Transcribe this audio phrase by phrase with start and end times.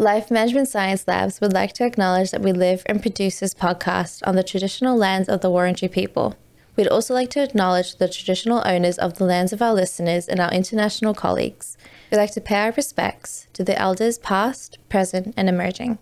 [0.00, 4.26] Life Management Science Labs would like to acknowledge that we live and produce this podcast
[4.26, 6.36] on the traditional lands of the Wurundjeri people.
[6.74, 10.40] We'd also like to acknowledge the traditional owners of the lands of our listeners and
[10.40, 11.76] our international colleagues.
[12.10, 15.98] We'd like to pay our respects to the elders past, present, and emerging.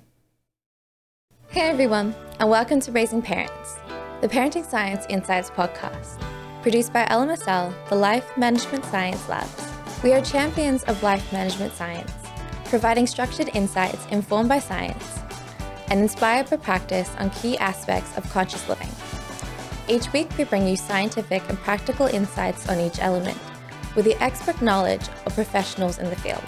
[1.49, 3.79] Hey everyone, and welcome to Raising Parents,
[4.21, 6.23] the Parenting Science Insights podcast,
[6.63, 9.73] produced by LMSL, the Life Management Science Labs.
[10.05, 12.13] We are champions of life management science
[12.69, 15.21] providing structured insights informed by science
[15.91, 18.91] and inspired by practice on key aspects of conscious living.
[19.89, 23.39] Each week, we bring you scientific and practical insights on each element
[23.97, 26.45] with the expert knowledge of professionals in the field.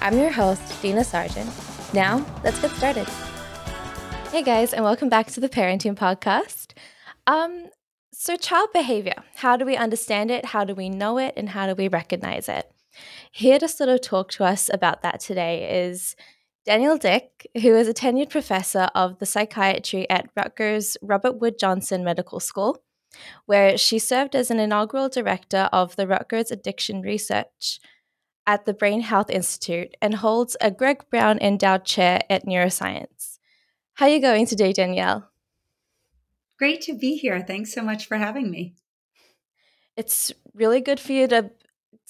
[0.00, 1.92] I'm your host, Dina Sargeant.
[1.92, 3.06] Now, let's get started.
[4.30, 6.72] Hey guys, and welcome back to the Parenting Podcast.
[7.26, 7.68] Um,
[8.12, 10.46] so, child behavior how do we understand it?
[10.46, 11.34] How do we know it?
[11.36, 12.73] And how do we recognize it?
[13.36, 16.14] Here to sort of talk to us about that today is
[16.64, 22.04] Danielle Dick, who is a tenured professor of the psychiatry at Rutgers Robert Wood Johnson
[22.04, 22.80] Medical School,
[23.46, 27.80] where she served as an inaugural director of the Rutgers Addiction Research
[28.46, 33.40] at the Brain Health Institute and holds a Greg Brown Endowed Chair at Neuroscience.
[33.94, 35.28] How are you going today, Danielle?
[36.56, 37.42] Great to be here.
[37.44, 38.76] Thanks so much for having me.
[39.96, 41.50] It's really good for you to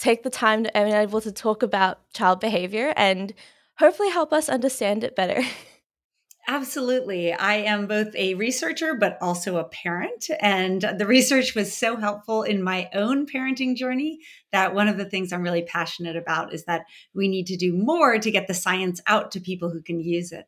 [0.05, 3.33] take the time to be able to talk about child behavior and
[3.78, 5.42] hopefully help us understand it better.
[6.46, 7.33] Absolutely.
[7.33, 10.28] I am both a researcher, but also a parent.
[10.41, 14.19] And the research was so helpful in my own parenting journey
[14.52, 17.72] that one of the things I'm really passionate about is that we need to do
[17.72, 20.44] more to get the science out to people who can use it.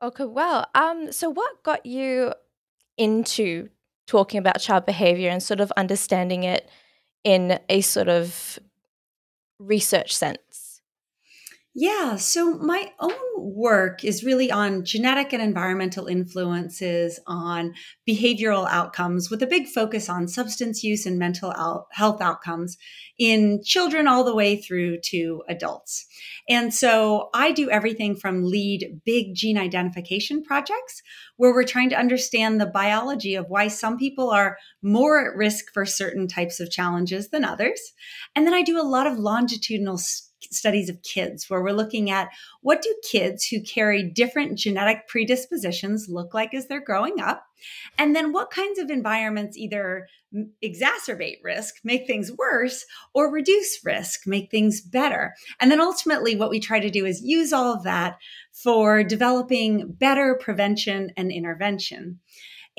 [0.00, 2.32] Okay, well, um, so what got you
[2.96, 3.68] into
[4.06, 6.70] talking about child behavior and sort of understanding it
[7.24, 8.58] in a sort of
[9.58, 10.38] research sense?
[11.72, 17.74] Yeah, so my own work is really on genetic and environmental influences on
[18.08, 21.54] behavioral outcomes with a big focus on substance use and mental
[21.92, 22.76] health outcomes
[23.20, 26.06] in children all the way through to adults.
[26.48, 31.02] And so I do everything from lead big gene identification projects
[31.36, 35.66] where we're trying to understand the biology of why some people are more at risk
[35.72, 37.80] for certain types of challenges than others.
[38.34, 39.98] And then I do a lot of longitudinal
[40.50, 42.28] studies of kids where we're looking at
[42.62, 47.44] what do kids who carry different genetic predispositions look like as they're growing up?
[47.98, 50.06] And then what kinds of environments either
[50.64, 55.34] exacerbate risk make things worse or reduce risk make things better?
[55.60, 58.16] And then ultimately what we try to do is use all of that
[58.52, 62.18] for developing better prevention and intervention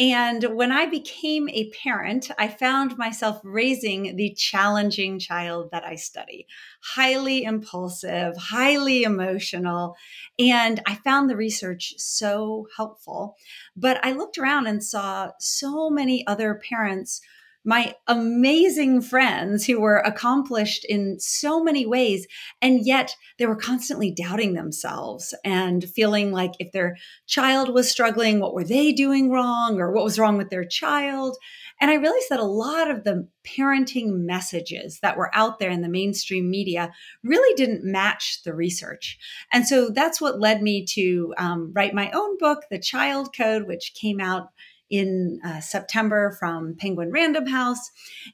[0.01, 5.93] and when I became a parent, I found myself raising the challenging child that I
[5.93, 6.47] study,
[6.81, 9.95] highly impulsive, highly emotional.
[10.39, 13.35] And I found the research so helpful.
[13.75, 17.21] But I looked around and saw so many other parents
[17.63, 22.27] my amazing friends who were accomplished in so many ways.
[22.61, 28.39] And yet they were constantly doubting themselves and feeling like if their child was struggling,
[28.39, 31.37] what were they doing wrong or what was wrong with their child?
[31.79, 35.81] And I realized that a lot of the parenting messages that were out there in
[35.81, 36.91] the mainstream media
[37.23, 39.17] really didn't match the research.
[39.51, 43.67] And so that's what led me to um, write my own book, The Child Code,
[43.67, 44.49] which came out
[44.91, 47.89] in uh, September from Penguin Random House,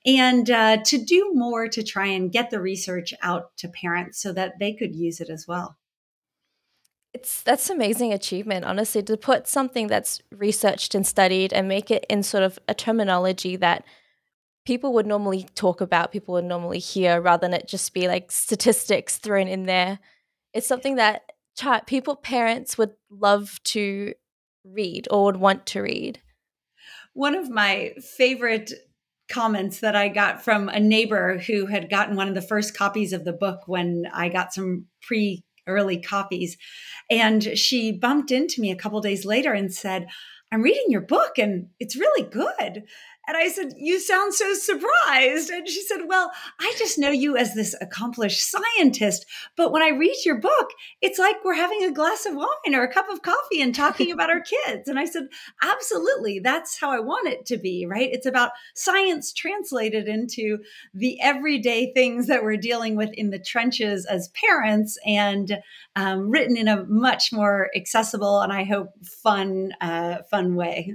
[0.05, 4.33] and uh, to do more to try and get the research out to parents so
[4.33, 5.77] that they could use it as well.
[7.13, 12.05] It's that's amazing achievement, honestly, to put something that's researched and studied and make it
[12.09, 13.85] in sort of a terminology that
[14.65, 18.31] people would normally talk about, people would normally hear, rather than it just be like
[18.31, 19.99] statistics thrown in there.
[20.53, 21.21] It's something that
[21.85, 24.13] people, parents would love to
[24.63, 26.19] read or would want to read
[27.17, 28.71] one of my favorite
[29.27, 33.11] comments that I got from a neighbor who had gotten one of the first copies
[33.11, 36.57] of the book when I got some pre early copies.
[37.09, 40.05] And she bumped into me a couple days later and said,
[40.51, 42.83] I'm reading your book and it's really good.
[43.27, 45.49] And I said, You sound so surprised.
[45.49, 49.25] And she said, Well, I just know you as this accomplished scientist.
[49.57, 50.69] But when I read your book,
[51.01, 54.11] it's like we're having a glass of wine or a cup of coffee and talking
[54.11, 54.87] about our kids.
[54.87, 55.27] And I said,
[55.61, 56.39] Absolutely.
[56.39, 58.09] That's how I want it to be, right?
[58.09, 60.59] It's about science translated into
[60.93, 65.59] the everyday things that we're dealing with in the trenches as parents and
[65.97, 70.93] um, written in a much more accessible and I hope fun, uh, fun way.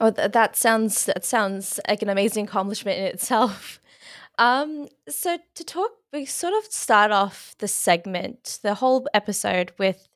[0.00, 3.80] Oh, th- that sounds that sounds like an amazing accomplishment in itself.
[4.36, 10.08] Um, so to talk, we sort of start off the segment, the whole episode with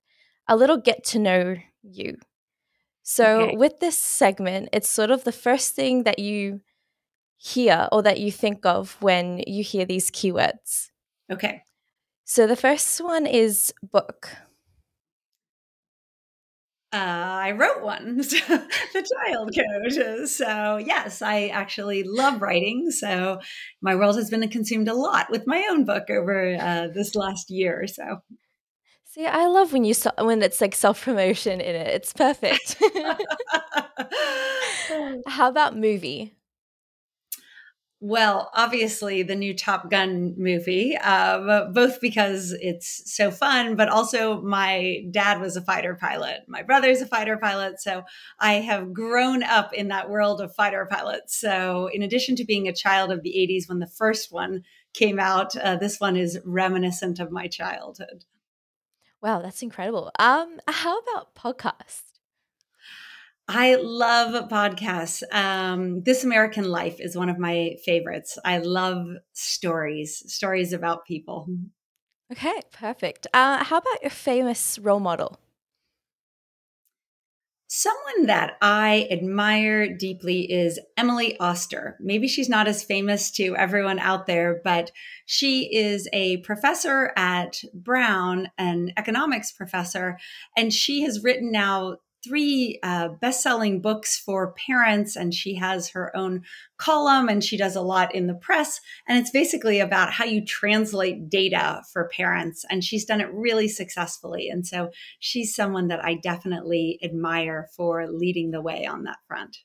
[0.49, 2.17] a little get to know you.
[3.05, 3.57] So okay.
[3.57, 6.63] with this segment, it's sort of the first thing that you
[7.37, 10.91] hear or that you think of when you hear these keywords.
[11.31, 11.63] Okay.
[12.25, 14.31] So the first one is book.
[16.91, 20.29] Uh, I wrote one, the child code.
[20.29, 22.91] So, yes, I actually love writing.
[22.91, 23.41] So,
[23.83, 27.51] my world has been consumed a lot with my own book over uh, this last
[27.51, 28.21] year or so.
[29.05, 31.89] See, I love when you when it's like self promotion in it.
[31.89, 32.77] It's perfect.
[35.27, 36.38] How about movie?
[38.01, 44.41] Well, obviously, the new Top Gun movie, um, both because it's so fun, but also
[44.41, 46.43] my dad was a fighter pilot.
[46.47, 47.81] My brother's a fighter pilot.
[47.81, 48.05] So
[48.39, 51.37] I have grown up in that world of fighter pilots.
[51.37, 54.63] So, in addition to being a child of the 80s when the first one
[54.95, 58.25] came out, uh, this one is reminiscent of my childhood.
[59.21, 60.13] Wow, that's incredible.
[60.21, 62.08] Um, how about podcasts?
[63.49, 65.23] I love podcasts.
[65.33, 68.39] Um, this American Life is one of my favorites.
[68.45, 71.49] I love stories, stories about people.
[72.31, 73.27] Okay, perfect.
[73.33, 75.41] Uh, how about your famous role model?
[77.71, 81.97] Someone that I admire deeply is Emily Oster.
[82.01, 84.91] Maybe she's not as famous to everyone out there, but
[85.27, 90.19] she is a professor at Brown, an economics professor,
[90.57, 91.99] and she has written now
[92.29, 96.43] three uh, best-selling books for parents and she has her own
[96.77, 100.45] column and she does a lot in the press and it's basically about how you
[100.45, 106.05] translate data for parents and she's done it really successfully and so she's someone that
[106.05, 109.59] i definitely admire for leading the way on that front.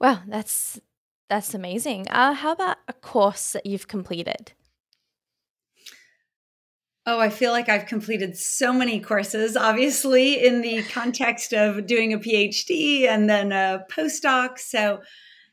[0.00, 0.80] Wow that's
[1.28, 2.06] that's amazing.
[2.08, 4.52] Uh, how about a course that you've completed
[7.08, 12.12] Oh, I feel like I've completed so many courses, obviously, in the context of doing
[12.12, 14.58] a PhD and then a postdoc.
[14.58, 15.02] So,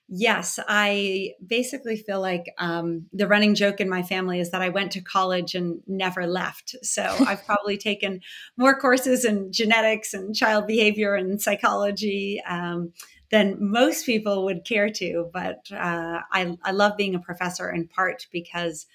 [0.09, 4.69] yes, I basically feel like um, the running joke in my family is that I
[4.69, 6.75] went to college and never left.
[6.81, 8.21] So, I've probably taken
[8.57, 12.41] more courses in genetics and child behavior and psychology.
[12.49, 12.93] Um,
[13.29, 15.27] than most people would care to.
[15.33, 18.85] But uh, I, I love being a professor in part because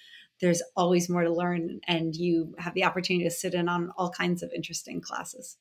[0.40, 4.10] there's always more to learn and you have the opportunity to sit in on all
[4.10, 5.56] kinds of interesting classes.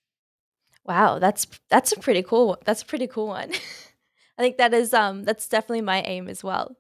[0.85, 3.51] Wow that's that's a pretty cool that's a pretty cool one.
[4.37, 6.75] I think that is um that's definitely my aim as well.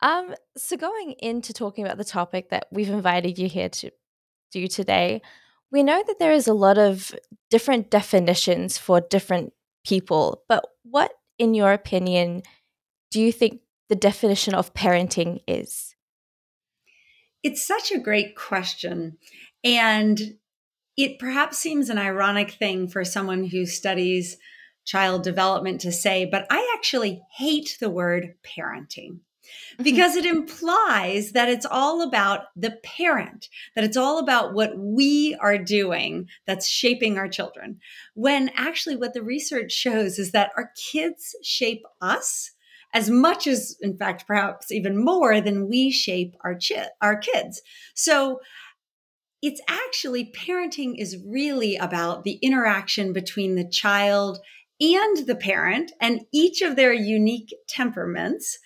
[0.00, 3.90] Um so going into talking about the topic that we've invited you here to
[4.50, 5.22] do today
[5.70, 7.14] we know that there is a lot of
[7.50, 9.52] different definitions for different
[9.84, 12.42] people but what in your opinion
[13.10, 15.87] do you think the definition of parenting is
[17.48, 19.16] it's such a great question.
[19.64, 20.36] And
[20.98, 24.36] it perhaps seems an ironic thing for someone who studies
[24.84, 29.82] child development to say, but I actually hate the word parenting mm-hmm.
[29.82, 35.34] because it implies that it's all about the parent, that it's all about what we
[35.40, 37.80] are doing that's shaping our children.
[38.12, 42.50] When actually, what the research shows is that our kids shape us
[42.94, 47.60] as much as, in fact, perhaps even more than we shape our, chi- our kids.
[47.94, 48.40] So
[49.42, 54.38] it's actually parenting is really about the interaction between the child
[54.80, 58.58] and the parent and each of their unique temperaments.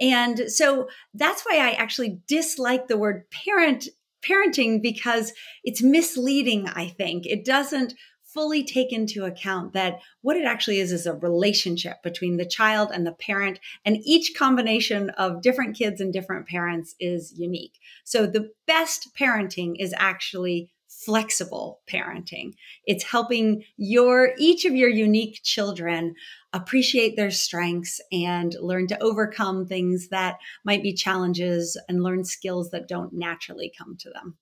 [0.00, 3.88] And so that's why I actually dislike the word parent
[4.26, 5.32] parenting because
[5.64, 7.26] it's misleading, I think.
[7.26, 7.94] It doesn't
[8.38, 12.88] fully take into account that what it actually is is a relationship between the child
[12.94, 17.80] and the parent and each combination of different kids and different parents is unique.
[18.04, 22.52] So the best parenting is actually flexible parenting.
[22.86, 26.14] It's helping your each of your unique children
[26.52, 32.70] appreciate their strengths and learn to overcome things that might be challenges and learn skills
[32.70, 34.38] that don't naturally come to them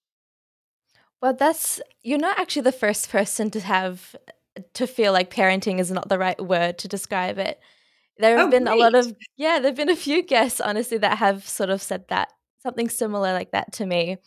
[1.22, 4.14] well, that's you're not actually the first person to have
[4.74, 7.60] to feel like parenting is not the right word to describe it.
[8.18, 8.78] There have oh, been great.
[8.78, 12.08] a lot of yeah, there've been a few guests honestly that have sort of said
[12.08, 12.32] that
[12.62, 14.18] something similar like that to me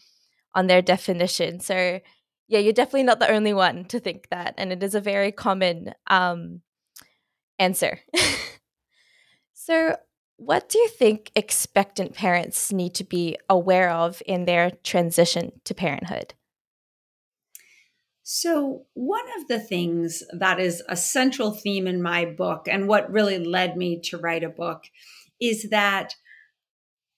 [0.54, 1.60] on their definition.
[1.60, 2.00] So
[2.50, 5.32] yeah, you're definitely not the only one to think that, and it is a very
[5.32, 6.62] common um,
[7.60, 8.00] answer.
[9.54, 9.96] so,
[10.38, 15.76] what do you think expectant parents need to be aware of in their transition to
[15.76, 16.34] parenthood?
[18.32, 23.12] So, one of the things that is a central theme in my book, and what
[23.12, 24.84] really led me to write a book,
[25.42, 26.14] is that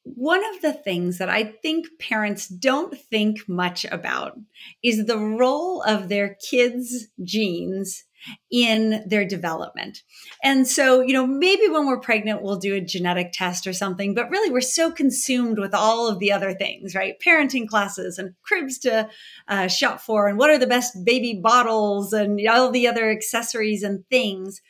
[0.04, 4.40] one of the things that I think parents don't think much about
[4.84, 8.04] is the role of their kids' genes
[8.52, 10.04] in their development.
[10.44, 14.14] And so, you know, maybe when we're pregnant, we'll do a genetic test or something,
[14.14, 17.16] but really we're so consumed with all of the other things, right?
[17.26, 19.10] Parenting classes and cribs to
[19.48, 23.84] uh, shop for, and what are the best baby bottles and all the other accessories
[23.84, 24.62] and things.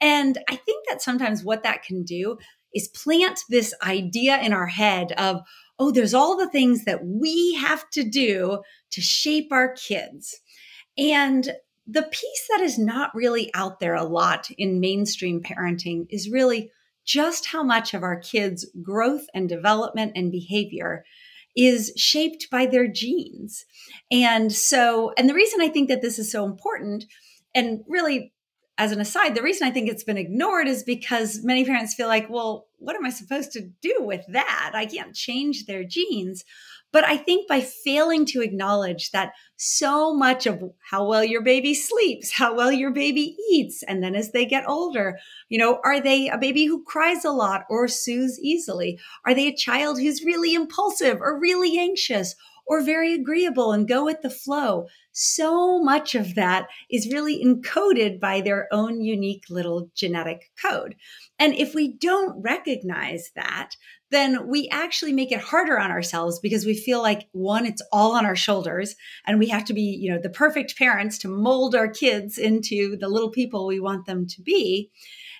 [0.00, 2.38] And I think that sometimes what that can do
[2.76, 5.40] is plant this idea in our head of,
[5.78, 10.40] oh, there's all the things that we have to do to shape our kids.
[10.98, 11.50] And
[11.86, 16.70] the piece that is not really out there a lot in mainstream parenting is really
[17.04, 21.04] just how much of our kids' growth and development and behavior
[21.56, 23.64] is shaped by their genes.
[24.10, 27.04] And so, and the reason I think that this is so important,
[27.54, 28.34] and really
[28.78, 32.08] as an aside, the reason I think it's been ignored is because many parents feel
[32.08, 34.72] like, well, what am I supposed to do with that?
[34.74, 36.44] I can't change their genes.
[36.92, 41.74] But I think by failing to acknowledge that so much of how well your baby
[41.74, 45.18] sleeps, how well your baby eats, and then as they get older,
[45.48, 48.98] you know, are they a baby who cries a lot or soothes easily?
[49.26, 52.34] Are they a child who's really impulsive or really anxious?
[52.66, 54.86] Or very agreeable and go with the flow.
[55.12, 60.96] So much of that is really encoded by their own unique little genetic code.
[61.38, 63.70] And if we don't recognize that,
[64.10, 68.14] then we actually make it harder on ourselves because we feel like one, it's all
[68.14, 68.94] on our shoulders
[69.26, 72.96] and we have to be, you know, the perfect parents to mold our kids into
[72.96, 74.90] the little people we want them to be.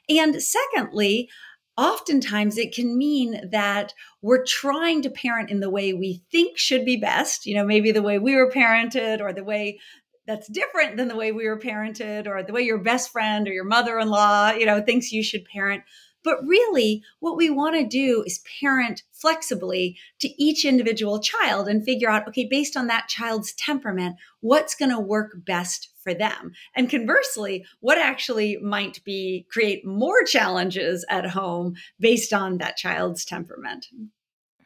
[0.08, 1.28] And secondly,
[1.76, 3.92] oftentimes it can mean that
[4.22, 7.92] we're trying to parent in the way we think should be best, you know, maybe
[7.92, 9.78] the way we were parented or the way
[10.26, 13.52] that's different than the way we were parented or the way your best friend or
[13.52, 15.82] your mother-in-law, you know, thinks you should parent.
[16.24, 21.84] But really, what we want to do is parent flexibly to each individual child and
[21.84, 26.52] figure out, okay, based on that child's temperament, what's going to work best for them.
[26.76, 33.24] And conversely, what actually might be create more challenges at home based on that child's
[33.24, 33.86] temperament.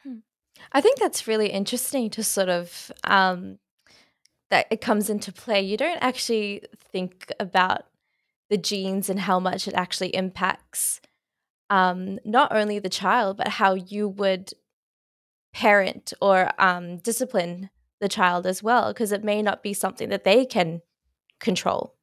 [0.03, 0.19] Hmm.
[0.73, 3.59] I think that's really interesting to sort of um,
[4.51, 5.63] that it comes into play.
[5.63, 7.87] You don't actually think about
[8.51, 11.01] the genes and how much it actually impacts
[11.71, 14.53] um, not only the child, but how you would
[15.55, 17.71] parent or um, discipline
[18.01, 20.83] the child as well, because it may not be something that they can
[21.41, 21.95] control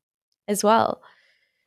[0.48, 1.02] as well.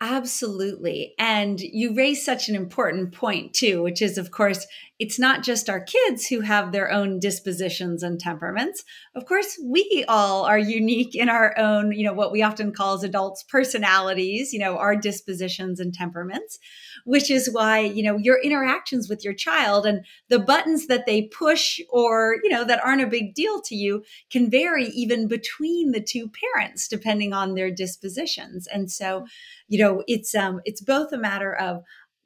[0.01, 1.15] Absolutely.
[1.19, 4.67] And you raise such an important point, too, which is, of course,
[5.01, 8.85] it's not just our kids who have their own dispositions and temperaments.
[9.15, 12.95] Of course, we all are unique in our own, you know, what we often call
[12.95, 16.59] as adults personalities, you know, our dispositions and temperaments
[17.05, 21.23] which is why, you know, your interactions with your child and the buttons that they
[21.23, 25.93] push or, you know, that aren't a big deal to you can vary even between
[25.93, 28.67] the two parents depending on their dispositions.
[28.67, 29.27] And so,
[29.69, 31.83] you know, it's um it's both a matter of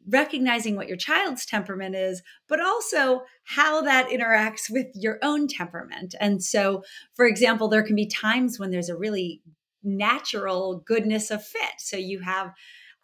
[0.09, 6.15] recognizing what your child's temperament is, but also how that interacts with your own temperament.
[6.21, 6.83] And so,
[7.15, 9.41] for example, there can be times when there's a really
[9.83, 11.75] natural goodness of fit.
[11.79, 12.53] So you have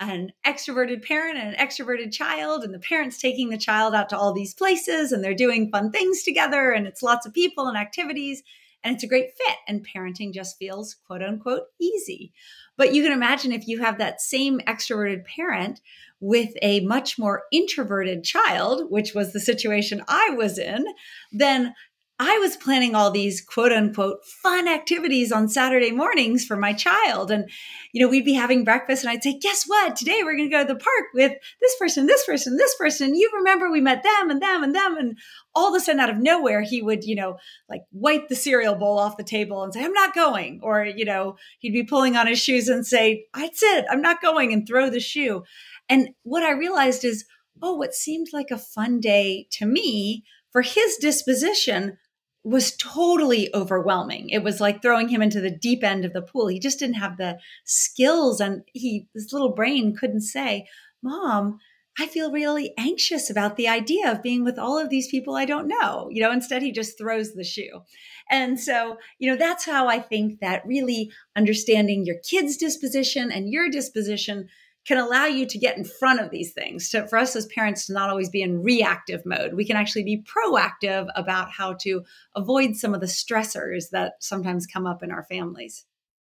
[0.01, 4.17] an extroverted parent and an extroverted child, and the parents taking the child out to
[4.17, 7.77] all these places and they're doing fun things together, and it's lots of people and
[7.77, 8.43] activities,
[8.83, 9.57] and it's a great fit.
[9.69, 12.33] And parenting just feels quote unquote easy.
[12.79, 15.83] But you can imagine if you have that same extroverted parent
[16.21, 20.85] with a much more introverted child, which was the situation I was in,
[21.33, 21.75] then
[22.23, 27.31] I was planning all these quote unquote fun activities on Saturday mornings for my child.
[27.31, 27.51] And,
[27.95, 29.97] you know, we'd be having breakfast and I'd say, guess what?
[29.97, 33.15] Today we're going to go to the park with this person, this person, this person.
[33.15, 34.99] You remember we met them and them and them.
[34.99, 35.17] And
[35.55, 37.39] all of a sudden out of nowhere, he would, you know,
[37.71, 40.61] like wipe the cereal bowl off the table and say, I'm not going.
[40.63, 44.21] Or, you know, he'd be pulling on his shoes and say, That's it, I'm not
[44.21, 45.43] going and throw the shoe.
[45.91, 47.25] And what I realized is,
[47.61, 51.99] oh, what seemed like a fun day to me for his disposition
[52.43, 54.31] was totally overwhelming.
[54.31, 56.47] It was like throwing him into the deep end of the pool.
[56.47, 60.67] He just didn't have the skills and he his little brain couldn't say,
[61.03, 61.59] "Mom,
[61.99, 65.45] I feel really anxious about the idea of being with all of these people I
[65.45, 67.83] don't know." You know, instead he just throws the shoe.
[68.31, 73.51] And so, you know, that's how I think that really understanding your kid's disposition and
[73.51, 74.49] your disposition
[74.87, 76.91] can allow you to get in front of these things.
[76.91, 80.05] So for us as parents to not always be in reactive mode, we can actually
[80.05, 82.03] be proactive about how to
[82.35, 85.85] avoid some of the stressors that sometimes come up in our families.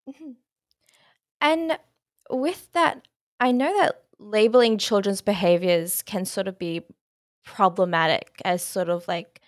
[0.10, 0.32] Mm-hmm.
[1.42, 1.78] And
[2.30, 3.08] with that,
[3.40, 6.84] I know that labeling children's behaviors can sort of be
[7.44, 9.42] problematic as sort of like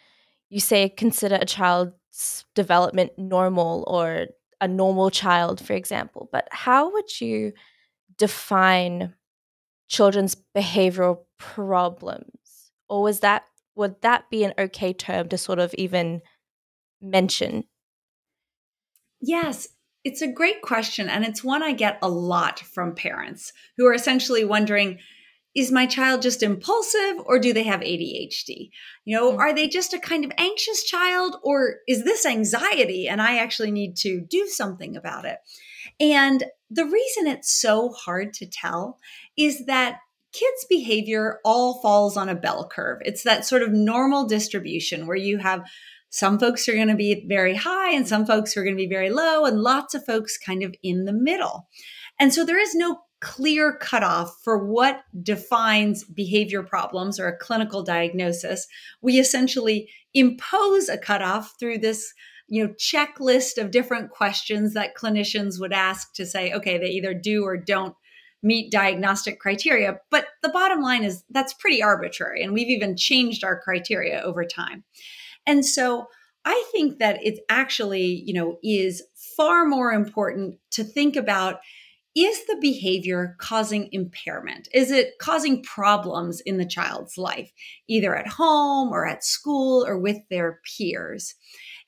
[0.50, 4.28] you say consider a child's development normal or
[4.60, 7.54] a normal child, for example, but how would you
[8.18, 9.14] define
[9.88, 12.72] children's behavioral problems?
[12.90, 13.44] Or was that
[13.76, 16.22] would that be an okay term to sort of even
[17.00, 17.64] mention?
[19.22, 19.68] Yes,
[20.04, 21.10] it's a great question.
[21.10, 25.00] And it's one I get a lot from parents who are essentially wondering
[25.56, 28.70] is my child just impulsive or do they have ADHD?
[29.06, 29.40] You know, mm-hmm.
[29.40, 33.72] are they just a kind of anxious child or is this anxiety and I actually
[33.72, 35.40] need to do something about it?
[36.00, 38.98] And the reason it's so hard to tell
[39.38, 40.00] is that
[40.34, 43.00] kids' behavior all falls on a bell curve.
[43.06, 45.64] It's that sort of normal distribution where you have
[46.10, 48.88] some folks are going to be very high and some folks are going to be
[48.88, 51.68] very low and lots of folks kind of in the middle.
[52.20, 57.84] And so there is no clear cutoff for what defines behavior problems or a clinical
[57.84, 58.68] diagnosis.
[59.02, 62.14] We essentially impose a cutoff through this
[62.48, 67.14] you know checklist of different questions that clinicians would ask to say okay they either
[67.14, 67.96] do or don't
[68.44, 73.44] meet diagnostic criteria but the bottom line is that's pretty arbitrary and we've even changed
[73.44, 74.84] our criteria over time
[75.46, 76.08] and so
[76.48, 79.04] I think that it actually, you know, is
[79.36, 81.60] far more important to think about
[82.16, 84.70] is the behavior causing impairment?
[84.74, 87.52] Is it causing problems in the child's life,
[87.88, 91.36] either at home or at school or with their peers?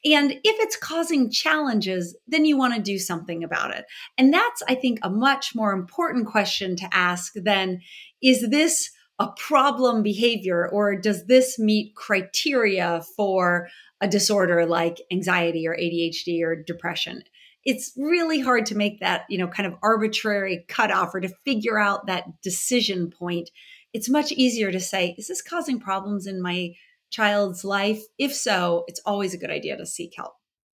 [0.05, 3.85] And if it's causing challenges, then you want to do something about it.
[4.17, 7.81] And that's, I think, a much more important question to ask than
[8.21, 13.67] is this a problem behavior or does this meet criteria for
[13.99, 17.23] a disorder like anxiety or ADHD or depression?
[17.65, 21.77] It's really hard to make that, you know, kind of arbitrary cutoff or to figure
[21.77, 23.49] out that decision point.
[23.91, 26.71] It's much easier to say, is this causing problems in my
[27.09, 28.01] child's life?
[28.17, 30.33] If so, it's always a good idea to seek help.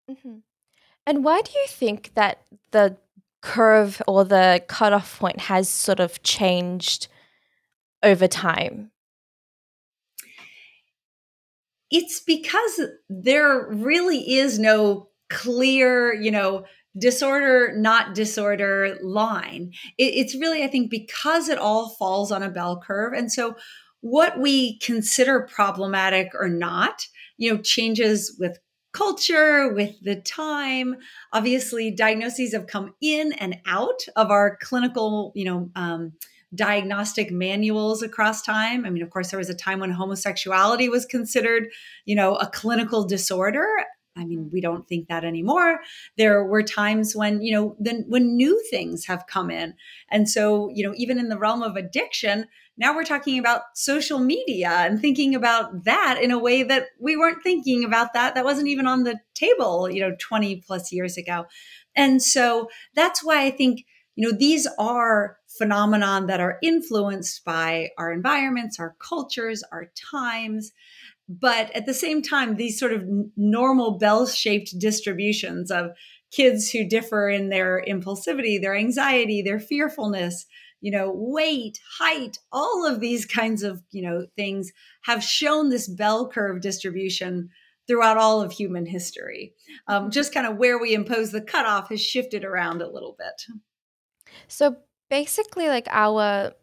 [0.09, 0.37] Mm-hmm.
[1.07, 2.97] And why do you think that the
[3.41, 7.07] curve or the cutoff point has sort of changed
[8.01, 8.91] over time?
[11.91, 16.65] It's because there really is no clear, you know,
[16.97, 19.71] disorder, not disorder line.
[19.97, 23.13] It, it's really, I think, because it all falls on a bell curve.
[23.13, 23.55] And so,
[24.01, 28.59] what we consider problematic or not, you know, changes with
[28.93, 30.95] culture, with the time.
[31.33, 36.13] Obviously, diagnoses have come in and out of our clinical, you know, um,
[36.53, 38.85] diagnostic manuals across time.
[38.85, 41.67] I mean, of course, there was a time when homosexuality was considered,
[42.05, 43.67] you know, a clinical disorder.
[44.15, 45.79] I mean, we don't think that anymore.
[46.17, 49.73] There were times when, you know, then when new things have come in.
[50.09, 52.45] And so, you know, even in the realm of addiction,
[52.77, 57.15] now we're talking about social media and thinking about that in a way that we
[57.15, 58.35] weren't thinking about that.
[58.35, 61.45] That wasn't even on the table, you know, 20 plus years ago.
[61.95, 63.85] And so that's why I think,
[64.15, 70.73] you know, these are phenomenon that are influenced by our environments, our cultures, our times.
[71.29, 73.05] But at the same time, these sort of
[73.37, 75.91] normal bell shaped distributions of
[76.31, 80.45] kids who differ in their impulsivity, their anxiety, their fearfulness,
[80.81, 84.71] you know, weight, height, all of these kinds of, you know, things
[85.03, 87.49] have shown this bell curve distribution
[87.87, 89.53] throughout all of human history.
[89.87, 93.57] Um, just kind of where we impose the cutoff has shifted around a little bit.
[94.47, 94.77] So
[95.09, 96.53] basically, like our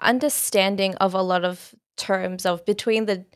[0.00, 3.26] understanding of a lot of terms of between the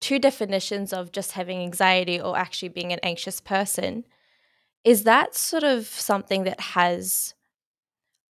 [0.00, 4.04] two definitions of just having anxiety or actually being an anxious person
[4.84, 7.34] is that sort of something that has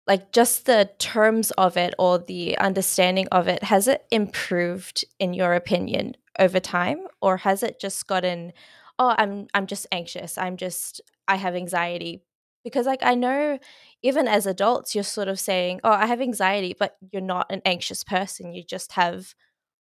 [0.09, 5.35] like just the terms of it or the understanding of it has it improved in
[5.35, 7.07] your opinion over time?
[7.21, 8.51] Or has it just gotten
[8.97, 10.37] oh i'm i'm just anxious.
[10.37, 12.23] I'm just i have anxiety.
[12.63, 13.59] Because like i know
[14.01, 17.61] even as adults you're sort of saying oh i have anxiety but you're not an
[17.63, 18.51] anxious person.
[18.51, 19.35] You just have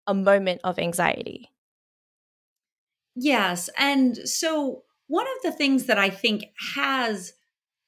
[0.06, 1.52] a moment of anxiety.
[3.16, 3.70] Yes.
[3.78, 6.44] And so, one of the things that I think
[6.76, 7.34] has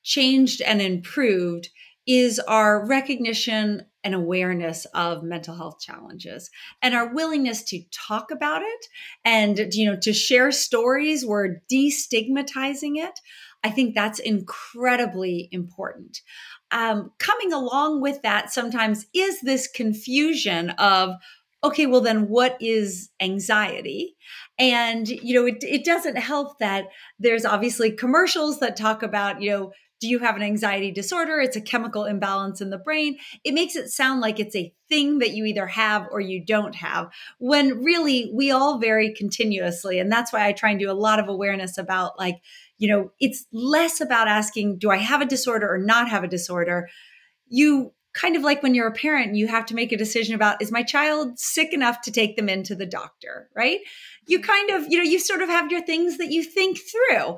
[0.03, 1.69] changed and improved
[2.09, 6.49] is our recognition and awareness of mental health challenges
[6.81, 8.87] and our willingness to talk about it
[9.23, 11.23] and you know to share stories.
[11.23, 13.19] We're destigmatizing it.
[13.63, 16.21] I think that's incredibly important.
[16.71, 21.13] Um, coming along with that sometimes is this confusion of
[21.61, 24.15] okay, well, then what is anxiety?
[24.57, 26.85] And, you know, it, it doesn't help that
[27.19, 31.39] there's obviously commercials that talk about, you know, do you have an anxiety disorder?
[31.39, 33.17] It's a chemical imbalance in the brain.
[33.43, 36.75] It makes it sound like it's a thing that you either have or you don't
[36.75, 39.99] have, when really we all vary continuously.
[39.99, 42.41] And that's why I try and do a lot of awareness about like,
[42.77, 46.27] you know, it's less about asking, do I have a disorder or not have a
[46.27, 46.89] disorder?
[47.47, 50.61] You kind of like when you're a parent, you have to make a decision about
[50.61, 53.79] is my child sick enough to take them into the doctor, right?
[54.27, 57.37] You kind of, you know, you sort of have your things that you think through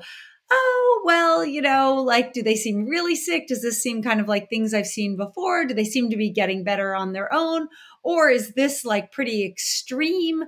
[0.52, 3.48] oh, well, you know, like, do they seem really sick?
[3.48, 5.64] Does this seem kind of like things I've seen before?
[5.64, 7.68] Do they seem to be getting better on their own?
[8.02, 10.44] Or is this like pretty extreme?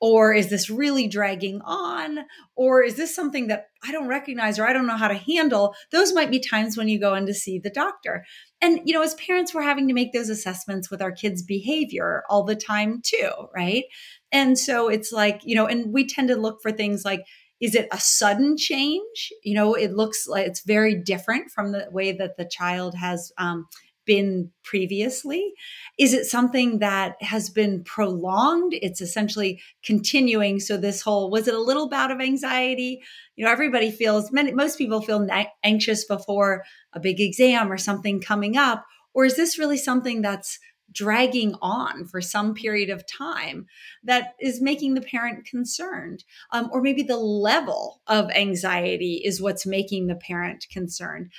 [0.00, 2.20] Or is this really dragging on?
[2.54, 5.74] Or is this something that I don't recognize or I don't know how to handle?
[5.90, 8.24] Those might be times when you go in to see the doctor.
[8.60, 12.22] And, you know, as parents, we're having to make those assessments with our kids' behavior
[12.30, 13.84] all the time, too, right?
[14.30, 17.24] And so it's like, you know, and we tend to look for things like,
[17.60, 19.32] is it a sudden change?
[19.42, 23.32] You know it looks like it's very different from the way that the child has
[23.38, 23.66] um,
[24.08, 25.52] been previously.
[25.98, 28.72] Is it something that has been prolonged?
[28.80, 30.60] It's essentially continuing.
[30.60, 33.02] So this whole was it a little bout of anxiety?
[33.36, 37.78] You know everybody feels many, most people feel na- anxious before a big exam or
[37.78, 38.86] something coming up.
[39.14, 40.58] Or is this really something that's
[40.92, 43.66] dragging on for some period of time
[44.04, 46.24] that is making the parent concerned.
[46.52, 51.30] Um, or maybe the level of anxiety is what's making the parent concerned.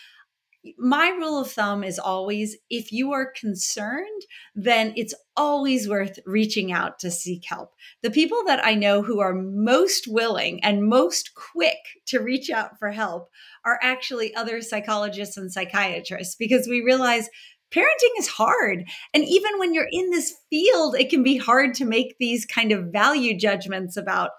[0.77, 4.21] My rule of thumb is always if you are concerned,
[4.53, 7.71] then it's always worth reaching out to seek help.
[8.03, 12.77] The people that I know who are most willing and most quick to reach out
[12.77, 13.29] for help
[13.63, 17.29] are actually other psychologists and psychiatrists because we realize
[17.71, 18.86] parenting is hard.
[19.13, 22.71] And even when you're in this field, it can be hard to make these kind
[22.71, 24.32] of value judgments about,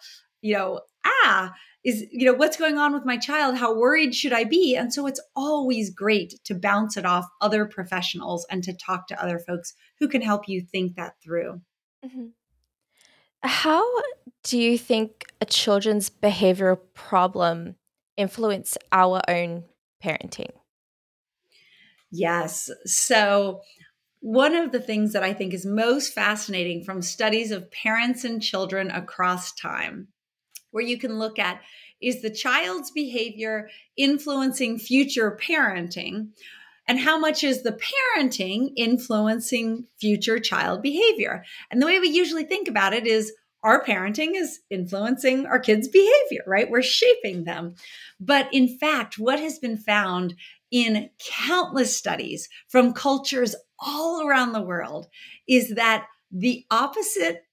[0.42, 3.56] you know, ah, is, you know, what's going on with my child?
[3.56, 4.76] How worried should I be?
[4.76, 9.22] And so it's always great to bounce it off other professionals and to talk to
[9.22, 11.62] other folks who can help you think that through.
[12.04, 12.26] Mm-hmm.
[13.42, 13.82] How
[14.42, 17.76] do you think a children's behavioral problem
[18.18, 19.64] influence our own
[20.04, 20.50] parenting?
[22.10, 22.70] Yes.
[22.86, 23.60] So,
[24.20, 28.42] one of the things that I think is most fascinating from studies of parents and
[28.42, 30.08] children across time,
[30.72, 31.60] where you can look at
[32.02, 36.28] is the child's behavior influencing future parenting?
[36.88, 37.78] And how much is the
[38.16, 41.44] parenting influencing future child behavior?
[41.70, 45.88] And the way we usually think about it is our parenting is influencing our kids'
[45.88, 46.70] behavior, right?
[46.70, 47.74] We're shaping them.
[48.18, 50.34] But in fact, what has been found
[50.70, 55.08] in countless studies from cultures all around the world
[55.48, 57.44] is that the opposite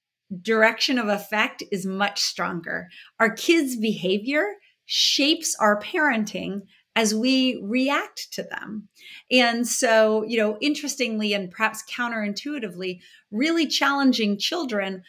[0.41, 2.89] direction of effect is much stronger.
[3.20, 6.62] Our kids' behavior shapes our parenting
[6.96, 8.88] as we react to them.
[9.32, 13.00] And so, you know, interestingly and perhaps counterintuitively,
[13.32, 15.04] really challenging children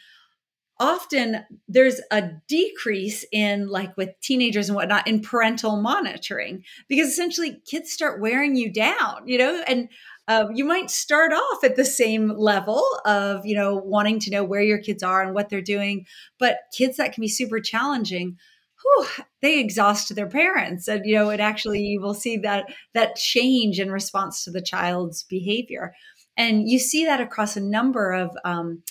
[0.79, 7.61] often there's a decrease in like with teenagers and whatnot in parental monitoring because essentially
[7.65, 9.89] kids start wearing you down you know and
[10.27, 14.43] uh, you might start off at the same level of you know wanting to know
[14.43, 16.05] where your kids are and what they're doing
[16.37, 18.37] but kids that can be super challenging
[18.81, 19.07] whew,
[19.41, 23.79] they exhaust their parents and you know it actually you will see that that change
[23.79, 25.93] in response to the child's behavior.
[26.37, 28.83] And you see that across a number of um,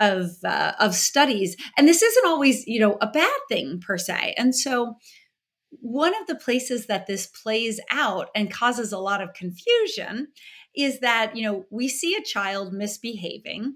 [0.00, 1.56] of uh, of studies.
[1.76, 4.34] And this isn't always you know a bad thing per se.
[4.36, 4.96] And so
[5.70, 10.28] one of the places that this plays out and causes a lot of confusion
[10.74, 13.74] is that you know we see a child misbehaving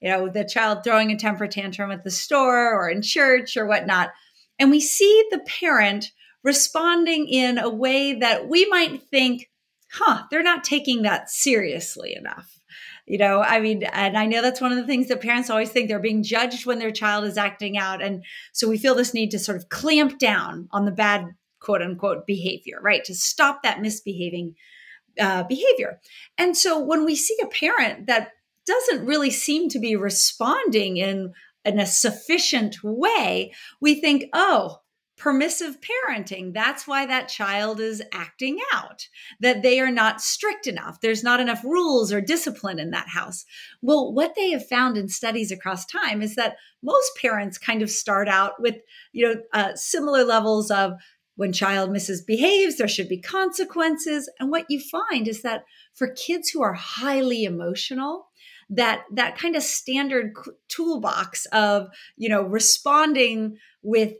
[0.00, 3.66] you know the child throwing a temper tantrum at the store or in church or
[3.66, 4.10] whatnot.
[4.58, 6.12] And we see the parent
[6.44, 9.50] responding in a way that we might think
[9.90, 12.60] huh they're not taking that seriously enough
[13.06, 15.70] you know i mean and i know that's one of the things that parents always
[15.70, 19.14] think they're being judged when their child is acting out and so we feel this
[19.14, 21.26] need to sort of clamp down on the bad
[21.60, 24.54] quote unquote behavior right to stop that misbehaving
[25.20, 26.00] uh, behavior.
[26.38, 28.30] And so when we see a parent that
[28.66, 31.32] doesn't really seem to be responding in
[31.66, 34.80] in a sufficient way we think oh
[35.24, 36.52] permissive parenting.
[36.52, 39.08] That's why that child is acting out,
[39.40, 41.00] that they are not strict enough.
[41.00, 43.46] There's not enough rules or discipline in that house.
[43.80, 47.88] Well, what they have found in studies across time is that most parents kind of
[47.88, 48.74] start out with,
[49.12, 50.92] you know, uh, similar levels of
[51.36, 54.30] when child misbehaves, there should be consequences.
[54.38, 58.26] And what you find is that for kids who are highly emotional,
[58.70, 60.32] that that kind of standard
[60.68, 64.14] toolbox of you know responding with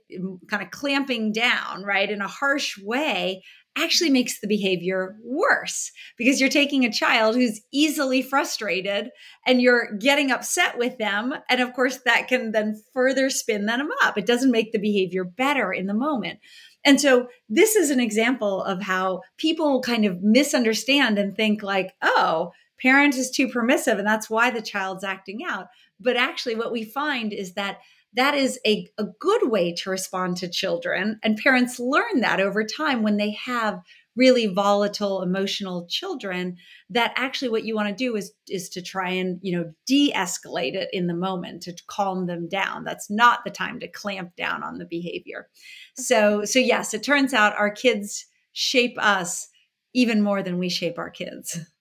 [0.49, 3.43] kind of clamping down right in a harsh way
[3.77, 9.11] actually makes the behavior worse because you're taking a child who's easily frustrated
[9.47, 11.35] and you're getting upset with them.
[11.49, 14.17] And of course, that can then further spin them up.
[14.17, 16.39] It doesn't make the behavior better in the moment.
[16.85, 21.95] And so this is an example of how people kind of misunderstand and think like,
[22.03, 22.53] oh,
[22.85, 25.67] parent is too permissive and that's why the child's acting out.
[25.99, 27.79] But actually, what we find is that
[28.13, 31.19] that is a, a good way to respond to children.
[31.23, 33.81] And parents learn that over time when they have
[34.17, 36.57] really volatile emotional children
[36.91, 40.75] that actually what you want to do is is to try and you know de-escalate
[40.75, 44.63] it in the moment to calm them down that's not the time to clamp down
[44.63, 45.49] on the behavior
[45.97, 49.49] so so yes it turns out our kids shape us
[49.95, 51.59] even more than we shape our kids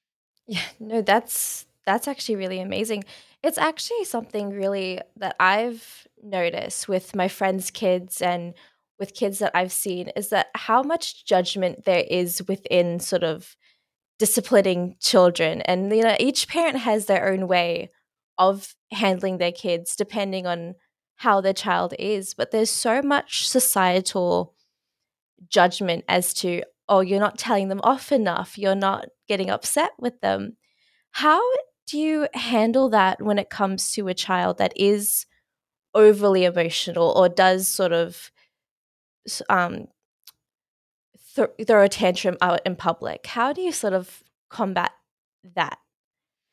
[0.47, 3.03] yeah no that's that's actually really amazing
[3.43, 8.53] it's actually something really that I've noticed with my friends' kids and
[8.99, 13.57] with kids that I've seen is that how much judgment there is within sort of
[14.19, 15.61] disciplining children.
[15.61, 17.91] And you know, each parent has their own way
[18.37, 20.75] of handling their kids depending on
[21.17, 22.33] how their child is.
[22.33, 24.53] But there's so much societal
[25.49, 30.19] judgment as to, oh, you're not telling them off enough, you're not getting upset with
[30.21, 30.57] them.
[31.11, 31.41] How
[31.87, 35.25] do you handle that when it comes to a child that is
[35.93, 38.31] overly emotional or does sort of
[39.49, 39.87] um,
[41.35, 43.27] th- throw a tantrum out in public?
[43.27, 44.91] How do you sort of combat
[45.55, 45.77] that?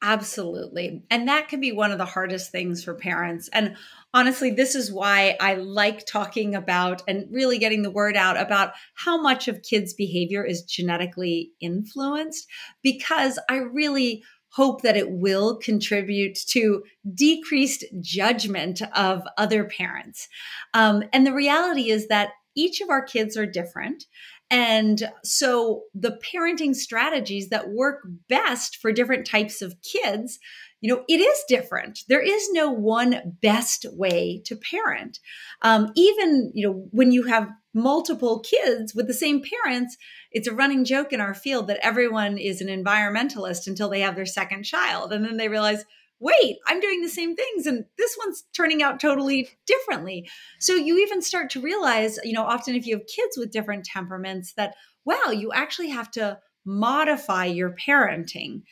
[0.02, 1.02] Absolutely.
[1.10, 3.50] And that can be one of the hardest things for parents.
[3.52, 3.76] And
[4.14, 8.72] honestly, this is why I like talking about and really getting the word out about
[8.94, 12.46] how much of kids' behavior is genetically influenced,
[12.82, 16.82] because I really hope that it will contribute to
[17.14, 20.28] decreased judgment of other parents.
[20.72, 24.06] Um, and the reality is that each of our kids are different.
[24.50, 30.40] And so the parenting strategies that work best for different types of kids,
[30.80, 32.00] you know, it is different.
[32.08, 35.20] There is no one best way to parent.
[35.62, 39.96] Um, even, you know, when you have multiple kids with the same parents,
[40.32, 44.16] it's a running joke in our field that everyone is an environmentalist until they have
[44.16, 45.12] their second child.
[45.12, 45.84] And then they realize,
[46.20, 50.28] wait, I'm doing the same things and this one's turning out totally differently.
[50.58, 53.86] So you even start to realize, you know, often if you have kids with different
[53.86, 58.62] temperaments, that, wow, you actually have to modify your parenting.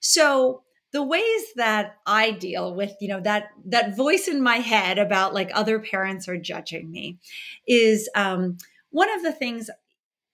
[0.00, 0.62] So
[0.92, 5.34] the ways that I deal with, you know, that that voice in my head about
[5.34, 7.18] like other parents are judging me
[7.66, 8.58] is um
[8.90, 9.70] one of the things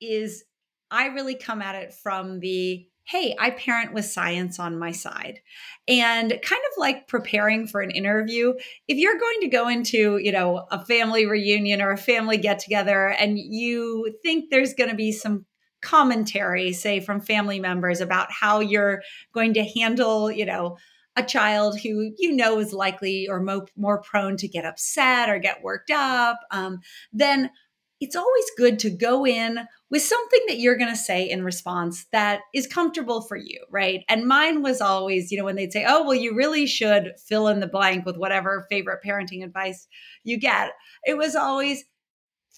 [0.01, 0.45] is
[0.91, 5.41] I really come at it from the hey, I parent with science on my side.
[5.89, 8.53] And kind of like preparing for an interview,
[8.87, 12.59] if you're going to go into, you know, a family reunion or a family get
[12.59, 15.47] together and you think there's going to be some
[15.81, 20.77] commentary say from family members about how you're going to handle, you know,
[21.17, 25.39] a child who you know is likely or mo- more prone to get upset or
[25.39, 26.79] get worked up, um,
[27.13, 27.51] then
[28.01, 29.59] it's always good to go in
[29.91, 34.05] with something that you're going to say in response that is comfortable for you, right?
[34.09, 37.49] And mine was always, you know, when they'd say, oh, well, you really should fill
[37.49, 39.89] in the blank with whatever favorite parenting advice
[40.25, 40.73] you get.
[41.05, 41.85] It was always,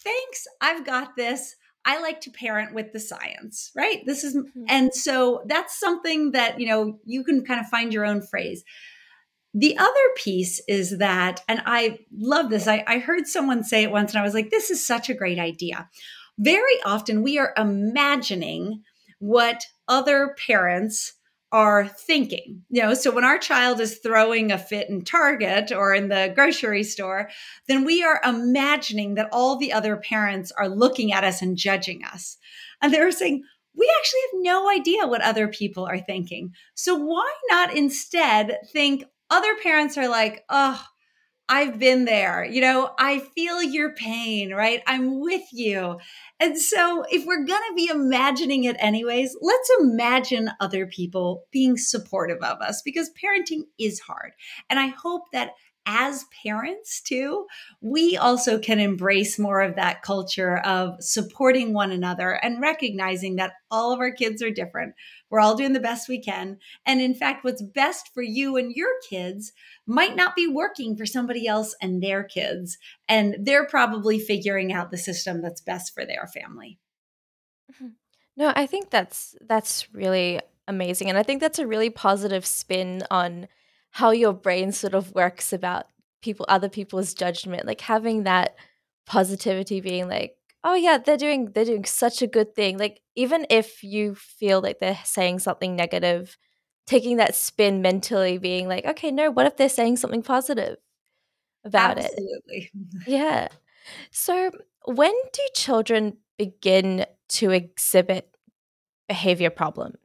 [0.05, 1.57] thanks, I've got this.
[1.87, 4.05] I like to parent with the science, right?
[4.05, 4.65] This is, mm-hmm.
[4.69, 8.63] and so that's something that, you know, you can kind of find your own phrase.
[9.53, 13.91] The other piece is that, and I love this, I, I heard someone say it
[13.91, 15.89] once and I was like, this is such a great idea
[16.41, 18.83] very often we are imagining
[19.19, 21.13] what other parents
[21.53, 22.63] are thinking.
[22.71, 26.33] You know, so when our child is throwing a fit in Target or in the
[26.35, 27.29] grocery store,
[27.69, 32.05] then we are imagining that all the other parents are looking at us and judging
[32.05, 32.39] us.
[32.81, 33.43] And they're saying,
[33.77, 36.53] we actually have no idea what other people are thinking.
[36.75, 40.83] So why not instead think other parents are like, oh,
[41.51, 42.45] I've been there.
[42.45, 44.83] You know, I feel your pain, right?
[44.87, 45.99] I'm with you.
[46.39, 51.77] And so, if we're going to be imagining it anyways, let's imagine other people being
[51.77, 54.31] supportive of us because parenting is hard.
[54.71, 55.51] And I hope that
[55.91, 57.47] as parents too,
[57.81, 63.55] we also can embrace more of that culture of supporting one another and recognizing that
[63.73, 64.95] all of our kids are different.
[65.31, 66.59] We're all doing the best we can.
[66.87, 69.53] And in fact, what's best for you and your kids
[69.85, 72.79] might not be working for somebody else and their kids.
[73.09, 76.79] And they're probably figuring out the system that's best for their family.
[77.73, 77.89] Mm-hmm.
[78.37, 81.09] No, I think that's that's really amazing.
[81.09, 83.49] And I think that's a really positive spin on
[83.91, 85.87] how your brain sort of works about
[86.23, 87.67] people other people's judgment.
[87.67, 88.57] Like having that
[89.07, 92.79] positivity being like, oh yeah, they're doing they're doing such a good thing.
[92.79, 96.37] Like even if you feel like they're saying something negative,
[96.87, 100.77] taking that spin mentally, being like, okay, no, what if they're saying something positive
[101.65, 102.71] about Absolutely.
[102.73, 103.09] it?
[103.09, 103.49] Yeah.
[104.11, 104.51] So
[104.85, 108.35] when do children begin to exhibit
[109.09, 109.97] behavior problems?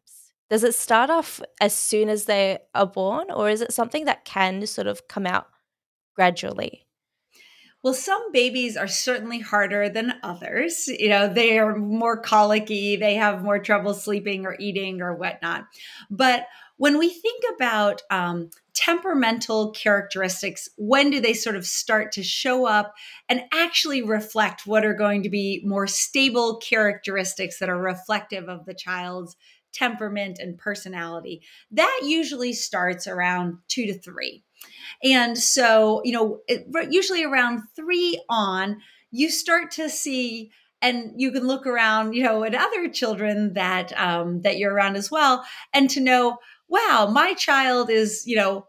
[0.50, 4.26] Does it start off as soon as they are born, or is it something that
[4.26, 5.48] can sort of come out
[6.16, 6.86] gradually?
[7.86, 10.88] Well, some babies are certainly harder than others.
[10.88, 15.66] You know, they are more colicky, they have more trouble sleeping or eating or whatnot.
[16.10, 22.24] But when we think about um, temperamental characteristics, when do they sort of start to
[22.24, 22.94] show up
[23.30, 28.66] and actually reflect what are going to be more stable characteristics that are reflective of
[28.66, 29.36] the child's
[29.76, 31.42] temperament and personality?
[31.72, 34.44] That usually starts around two to three.
[35.04, 38.78] And so, you know, it, usually around three on,
[39.12, 43.98] you start to see and you can look around you know at other children that
[44.00, 48.68] um, that you're around as well and to know wow my child is you know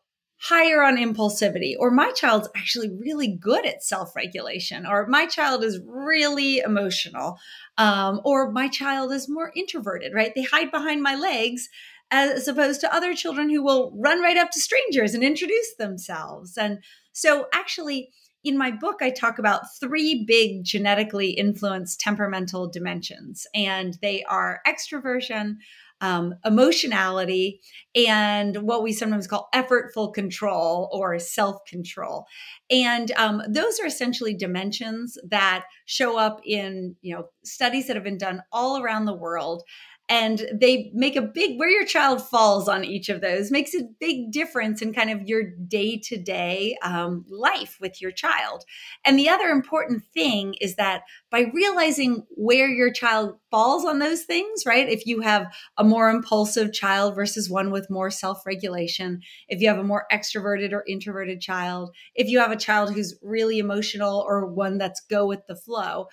[0.49, 5.81] higher on impulsivity or my child's actually really good at self-regulation or my child is
[5.87, 7.39] really emotional
[7.79, 11.69] um, or my child is more introverted right they hide behind my legs
[12.11, 16.57] as opposed to other children who will run right up to strangers and introduce themselves.
[16.57, 16.79] And
[17.13, 18.11] so, actually,
[18.45, 24.61] in my book, I talk about three big genetically influenced temperamental dimensions, and they are
[24.67, 25.57] extroversion,
[26.01, 27.61] um, emotionality,
[27.95, 32.27] and what we sometimes call effortful control or self control.
[32.71, 38.05] And um, those are essentially dimensions that show up in you know studies that have
[38.05, 39.63] been done all around the world
[40.09, 43.89] and they make a big where your child falls on each of those makes a
[43.99, 48.65] big difference in kind of your day-to-day um, life with your child.
[49.05, 54.23] And the other important thing is that by realizing where your child falls on those
[54.23, 55.47] things right if you have
[55.79, 60.73] a more impulsive child versus one with more self-regulation if you have a more extroverted
[60.73, 65.27] or introverted child if you have a child who's really emotional or one that's go
[65.27, 66.07] with the flow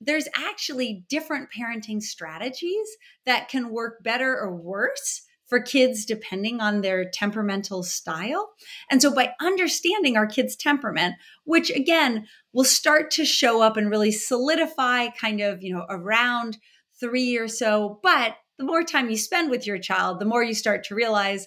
[0.00, 2.88] there's actually different parenting strategies
[3.26, 8.50] that can work better or worse for kids depending on their temperamental style.
[8.90, 13.90] And so by understanding our kids' temperament, which again will start to show up and
[13.90, 16.58] really solidify kind of, you know, around
[17.00, 20.52] 3 or so, but the more time you spend with your child, the more you
[20.52, 21.46] start to realize,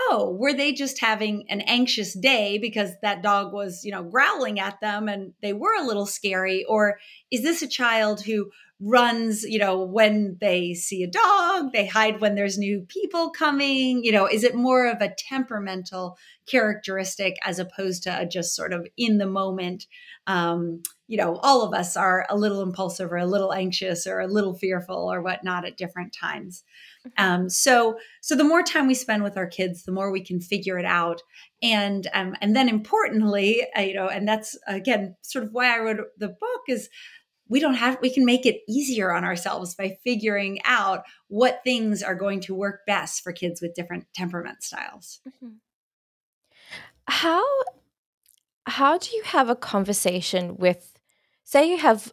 [0.00, 4.60] oh, were they just having an anxious day because that dog was, you know, growling
[4.60, 6.64] at them and they were a little scary?
[6.64, 6.98] Or
[7.30, 12.20] is this a child who runs, you know, when they see a dog, they hide
[12.20, 14.04] when there's new people coming?
[14.04, 18.86] You know, is it more of a temperamental characteristic as opposed to just sort of
[18.98, 19.86] in the moment?
[20.26, 24.20] Um, you know, all of us are a little impulsive or a little anxious or
[24.20, 26.64] a little fearful or whatnot at different times.
[27.18, 30.40] Um, so so the more time we spend with our kids, the more we can
[30.40, 31.22] figure it out.
[31.62, 35.80] And um, and then importantly, uh, you know, and that's again sort of why I
[35.80, 36.88] wrote the book is
[37.48, 42.02] we don't have we can make it easier on ourselves by figuring out what things
[42.02, 45.20] are going to work best for kids with different temperament styles.
[45.28, 45.54] Mm-hmm.
[47.08, 47.44] How
[48.66, 50.92] how do you have a conversation with
[51.44, 52.12] say you have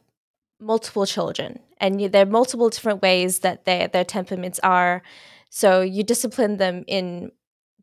[0.59, 5.03] multiple children and you, there are multiple different ways that they, their temperaments are
[5.49, 7.31] so you discipline them in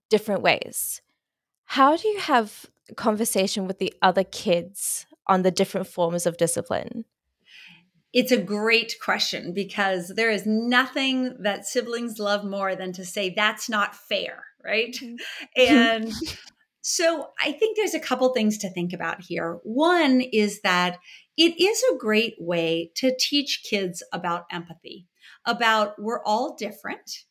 [0.08, 1.02] different ways
[1.66, 7.04] how do you have conversation with the other kids on the different forms of discipline
[8.12, 13.30] it's a great question because there is nothing that siblings love more than to say
[13.30, 15.14] that's not fair right mm-hmm.
[15.56, 16.12] and
[16.82, 19.58] so I think there's a couple things to think about here.
[19.64, 20.98] One is that
[21.36, 25.06] it is a great way to teach kids about empathy,
[25.46, 27.24] about we're all different.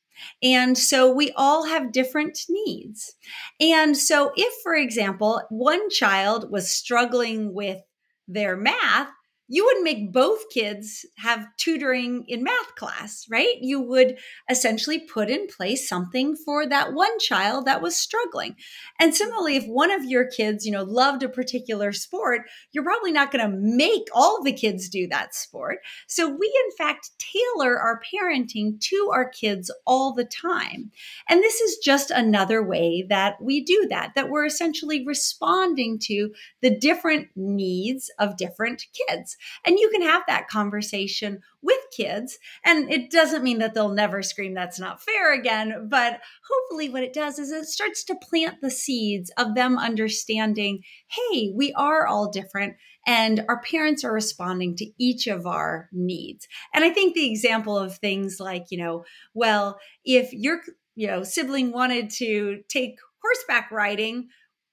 [0.43, 3.15] And so we all have different needs.
[3.59, 7.79] And so, if, for example, one child was struggling with
[8.27, 9.09] their math,
[9.51, 13.55] you wouldn't make both kids have tutoring in math class, right?
[13.59, 18.55] You would essentially put in place something for that one child that was struggling.
[18.99, 23.12] And similarly, if one of your kids, you know, loved a particular sport, you're probably
[23.12, 25.79] not going to make all the kids do that sport.
[26.08, 30.91] So we, in fact, tailor our parenting to our kids all the time.
[31.27, 36.29] And this is just another way that we do that, that we're essentially responding to
[36.62, 39.37] the different needs of different kids.
[39.65, 42.37] And you can have that conversation with kids.
[42.65, 45.87] And it doesn't mean that they'll never scream, that's not fair again.
[45.90, 50.83] But hopefully, what it does is it starts to plant the seeds of them understanding
[51.08, 52.75] hey, we are all different
[53.06, 56.48] and our parents are responding to each of our needs.
[56.73, 60.62] And I think the example of things like, you know, well, if your
[60.96, 64.29] you know sibling wanted to take horseback riding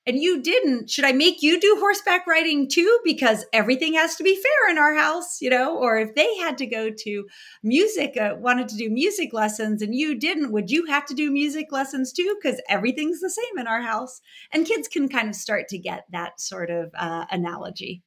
[0.07, 2.99] and you didn't should i make you do horseback riding too?
[3.05, 5.77] Because everything has to be fair in our house you know?
[5.77, 7.27] Or if they had to go to
[7.63, 11.31] music uh, wanted to do music lessons and you didn't would you have to do
[11.31, 12.37] music lessons too?
[12.41, 14.21] Because everything's the same in our house.
[14.53, 18.03] And kids can kind of start to get that sort of uh, analogy.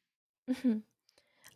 [0.49, 0.79] Mm-hmm.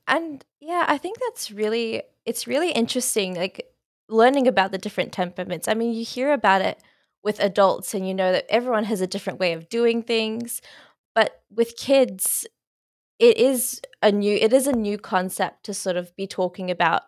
[0.07, 3.73] and yeah i think that's really it's really interesting like
[4.09, 5.67] learning about the different temperaments.
[5.67, 6.79] I mean you hear about it
[7.23, 10.61] with adults and you know that everyone has a different way of doing things
[11.15, 12.45] but with kids
[13.19, 17.03] it is a new it is a new concept to sort of be talking about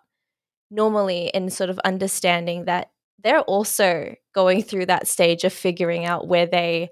[0.72, 2.92] normally and sort of understanding that
[3.24, 6.90] they're also going through that stage of figuring out where they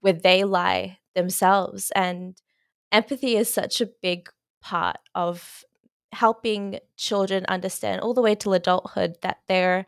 [0.00, 2.40] where they lie themselves and
[2.92, 4.28] empathy is such a big
[4.62, 5.64] part of
[6.12, 9.86] helping children understand all the way till adulthood that they're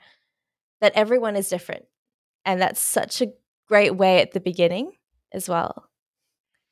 [0.80, 1.84] that everyone is different
[2.44, 3.32] and that's such a
[3.68, 4.92] great way at the beginning
[5.32, 5.88] as well.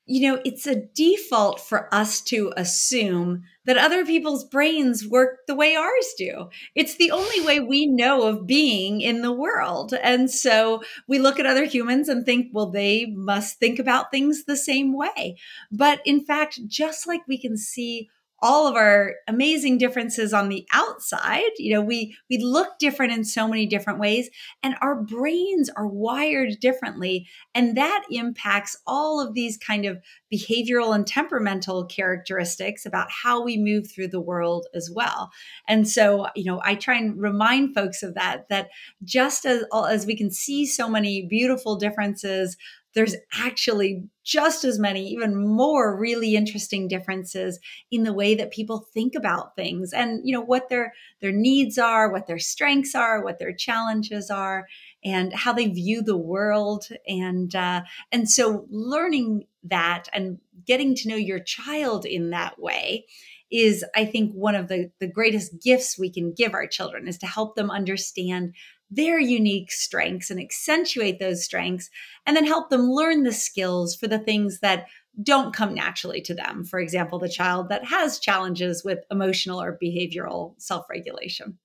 [0.06, 5.54] You know, it's a default for us to assume that other people's brains work the
[5.54, 6.48] way ours do.
[6.74, 9.94] It's the only way we know of being in the world.
[10.02, 14.44] And so we look at other humans and think, well, they must think about things
[14.44, 15.36] the same way.
[15.70, 18.10] But in fact, just like we can see
[18.42, 21.50] all of our amazing differences on the outside.
[21.58, 24.30] You know we we look different in so many different ways
[24.62, 30.00] and our brains are wired differently and that impacts all of these kind of
[30.32, 35.30] behavioral and temperamental characteristics about how we move through the world as well.
[35.68, 38.68] And so you know i try and remind folks of that that
[39.04, 42.56] just as as we can see so many beautiful differences
[42.94, 47.58] there's actually just as many, even more really interesting differences
[47.90, 51.78] in the way that people think about things and, you know, what their, their needs
[51.78, 54.66] are, what their strengths are, what their challenges are,
[55.04, 56.88] and how they view the world.
[57.06, 57.82] And, uh,
[58.12, 63.06] and so learning that and getting to know your child in that way
[63.50, 67.18] is i think one of the, the greatest gifts we can give our children is
[67.18, 68.54] to help them understand
[68.90, 71.90] their unique strengths and accentuate those strengths,
[72.26, 74.86] and then help them learn the skills for the things that
[75.22, 76.64] don't come naturally to them.
[76.64, 81.58] For example, the child that has challenges with emotional or behavioral self regulation.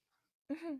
[0.52, 0.76] Mm-hmm.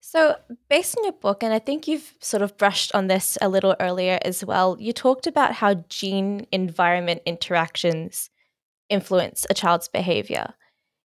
[0.00, 0.36] So,
[0.68, 3.74] based on your book, and I think you've sort of brushed on this a little
[3.80, 8.28] earlier as well, you talked about how gene environment interactions
[8.90, 10.52] influence a child's behavior.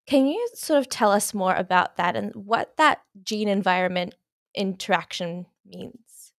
[0.05, 4.15] Can you sort of tell us more about that and what that gene environment
[4.59, 6.33] interaction means.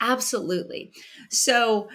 [0.00, 0.92] Absolutely.
[1.30, 1.88] So,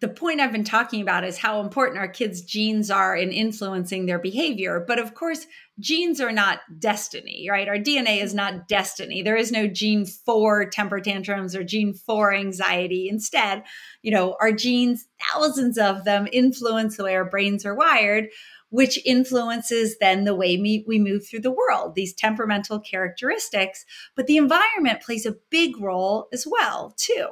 [0.00, 4.06] the point I've been talking about is how important our kids' genes are in influencing
[4.06, 4.82] their behavior.
[4.86, 5.46] But of course,
[5.78, 7.68] genes are not destiny, right?
[7.68, 9.22] Our DNA is not destiny.
[9.22, 13.08] There is no gene for temper tantrums or gene for anxiety.
[13.10, 13.62] Instead,
[14.00, 18.28] you know, our genes, thousands of them, influence the way our brains are wired
[18.70, 23.84] which influences then the way we, we move through the world, these temperamental characteristics.
[24.16, 27.28] But the environment plays a big role as well, too.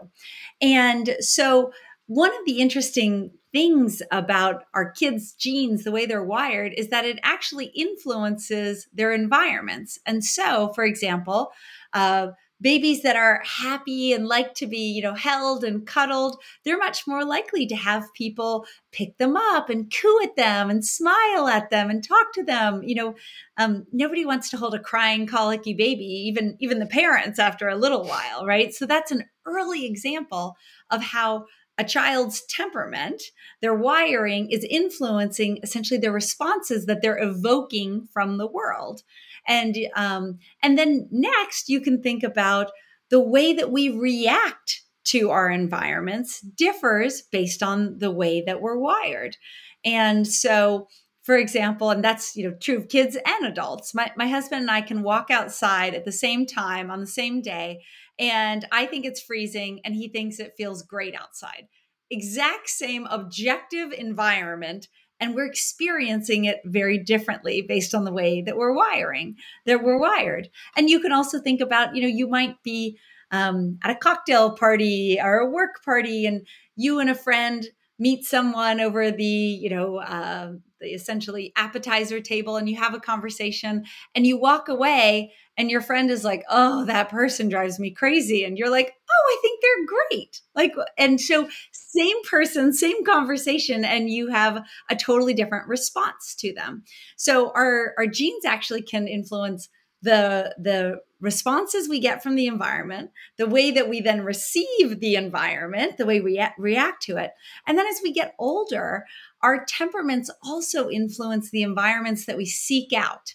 [0.60, 1.72] And so,
[2.06, 7.04] one of the interesting things about our kids' genes, the way they're wired, is that
[7.04, 9.98] it actually influences their environments.
[10.06, 11.50] And so, for example,
[11.92, 12.28] uh,
[12.60, 17.06] babies that are happy and like to be you know held and cuddled they're much
[17.06, 21.70] more likely to have people pick them up and coo at them and smile at
[21.70, 23.14] them and talk to them you know?
[23.56, 27.76] Um, nobody wants to hold a crying colicky baby even even the parents after a
[27.76, 28.74] little while right?
[28.74, 30.56] So that's an early example
[30.90, 31.46] of how
[31.78, 33.22] a child's temperament,
[33.62, 39.02] their wiring is influencing essentially the responses that they're evoking from the world
[39.48, 42.70] and um, and then next you can think about
[43.10, 48.76] the way that we react to our environments differs based on the way that we're
[48.76, 49.36] wired.
[49.84, 50.86] And so
[51.22, 53.94] for example and that's you know true of kids and adults.
[53.94, 57.40] My, my husband and i can walk outside at the same time on the same
[57.40, 57.82] day
[58.18, 61.68] and i think it's freezing and he thinks it feels great outside.
[62.10, 64.88] Exact same objective environment
[65.20, 69.98] and we're experiencing it very differently based on the way that we're wiring that we're
[69.98, 70.48] wired.
[70.76, 72.98] And you can also think about you know you might be
[73.30, 76.46] um, at a cocktail party or a work party and
[76.76, 77.66] you and a friend
[77.98, 83.00] meet someone over the you know uh, the essentially appetizer table and you have a
[83.00, 87.90] conversation and you walk away and your friend is like, "Oh, that person drives me
[87.90, 93.04] crazy." And you're like, "Oh, I think they're great." Like and so same person, same
[93.04, 96.84] conversation and you have a totally different response to them.
[97.16, 99.68] So our our genes actually can influence
[100.02, 105.16] the the responses we get from the environment the way that we then receive the
[105.16, 107.32] environment the way we react to it.
[107.66, 109.04] And then as we get older
[109.42, 113.34] our temperaments also influence the environments that we seek out.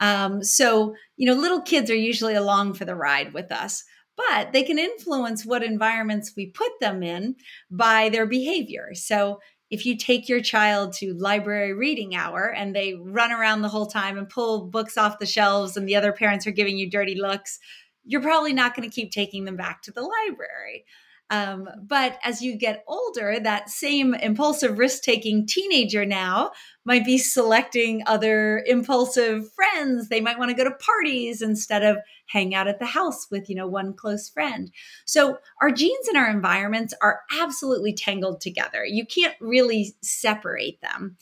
[0.00, 3.84] Um, so you know little kids are usually along for the ride with us
[4.28, 7.36] but they can influence what environments we put them in
[7.70, 8.90] by their behavior.
[8.94, 9.40] So
[9.70, 13.86] if you take your child to library reading hour and they run around the whole
[13.86, 17.14] time and pull books off the shelves and the other parents are giving you dirty
[17.14, 17.58] looks,
[18.04, 20.84] you're probably not going to keep taking them back to the library.
[21.30, 26.50] Um, but as you get older, that same impulsive risk taking teenager now
[26.84, 30.08] might be selecting other impulsive friends.
[30.08, 33.48] They might want to go to parties instead of hang out at the house with,
[33.48, 34.72] you know, one close friend.
[35.06, 38.84] So our genes and our environments are absolutely tangled together.
[38.84, 41.16] You can't really separate them.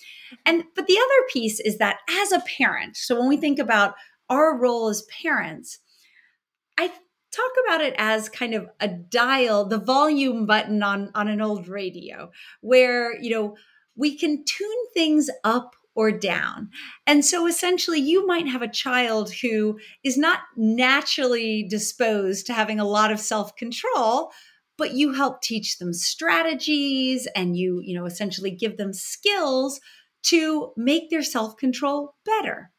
[0.47, 3.95] And but the other piece is that as a parent, so when we think about
[4.31, 5.81] our role as parents,
[6.79, 6.93] I
[7.39, 11.69] talk about it as kind of a dial the volume button on on an old
[11.69, 12.31] radio
[12.61, 13.57] where you know
[13.97, 16.71] we can tune things up or down
[17.07, 22.81] and so essentially you might have a child who is not naturally disposed to having
[22.81, 24.31] a lot of self-control
[24.77, 29.81] but you help teach them strategies and you you know essentially give them skills
[30.23, 32.71] to make their self-control better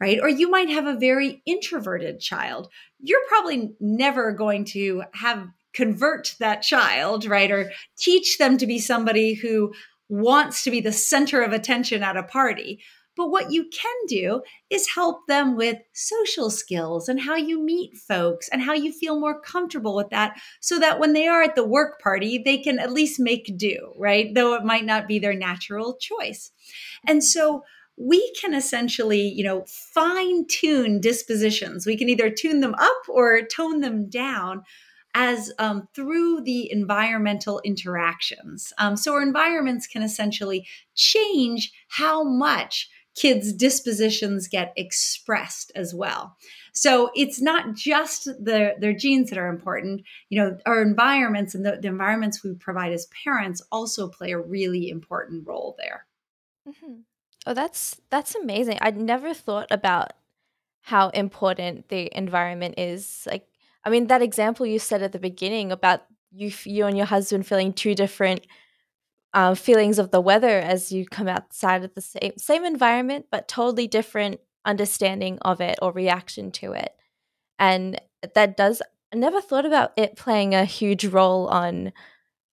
[0.00, 0.18] right?
[0.20, 2.68] Or you might have a very introverted child.
[3.00, 7.50] You're probably never going to have convert that child, right?
[7.50, 9.74] Or teach them to be somebody who
[10.08, 12.80] wants to be the center of attention at a party.
[13.16, 17.96] But what you can do is help them with social skills and how you meet
[17.96, 21.54] folks and how you feel more comfortable with that so that when they are at
[21.54, 24.34] the work party, they can at least make do, right?
[24.34, 26.52] Though it might not be their natural choice.
[27.06, 27.64] And so
[27.96, 31.86] we can essentially, you know, fine tune dispositions.
[31.86, 34.62] We can either tune them up or tone them down
[35.14, 38.72] as um, through the environmental interactions.
[38.78, 46.36] Um, so our environments can essentially change how much kids' dispositions get expressed as well.
[46.74, 50.02] So it's not just the, their genes that are important.
[50.28, 54.38] You know, our environments and the, the environments we provide as parents also play a
[54.38, 56.04] really important role there.
[56.68, 57.00] Mm-hmm.
[57.46, 58.78] Oh, that's that's amazing.
[58.80, 60.12] I'd never thought about
[60.82, 63.26] how important the environment is.
[63.30, 63.46] Like,
[63.84, 67.46] I mean, that example you said at the beginning about you, you and your husband
[67.46, 68.46] feeling two different
[69.34, 73.48] uh, feelings of the weather as you come outside of the same same environment, but
[73.48, 76.92] totally different understanding of it or reaction to it.
[77.58, 78.00] And
[78.34, 78.82] that does.
[79.12, 81.92] I never thought about it playing a huge role on.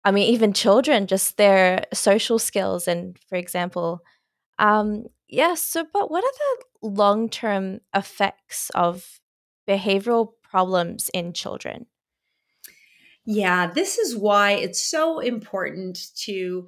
[0.05, 4.01] I mean, even children, just their social skills, and for example
[4.59, 6.31] um, yeah, so but what are
[6.81, 9.19] the long-term effects of
[9.67, 11.87] behavioral problems in children?
[13.25, 16.67] Yeah, this is why it's so important to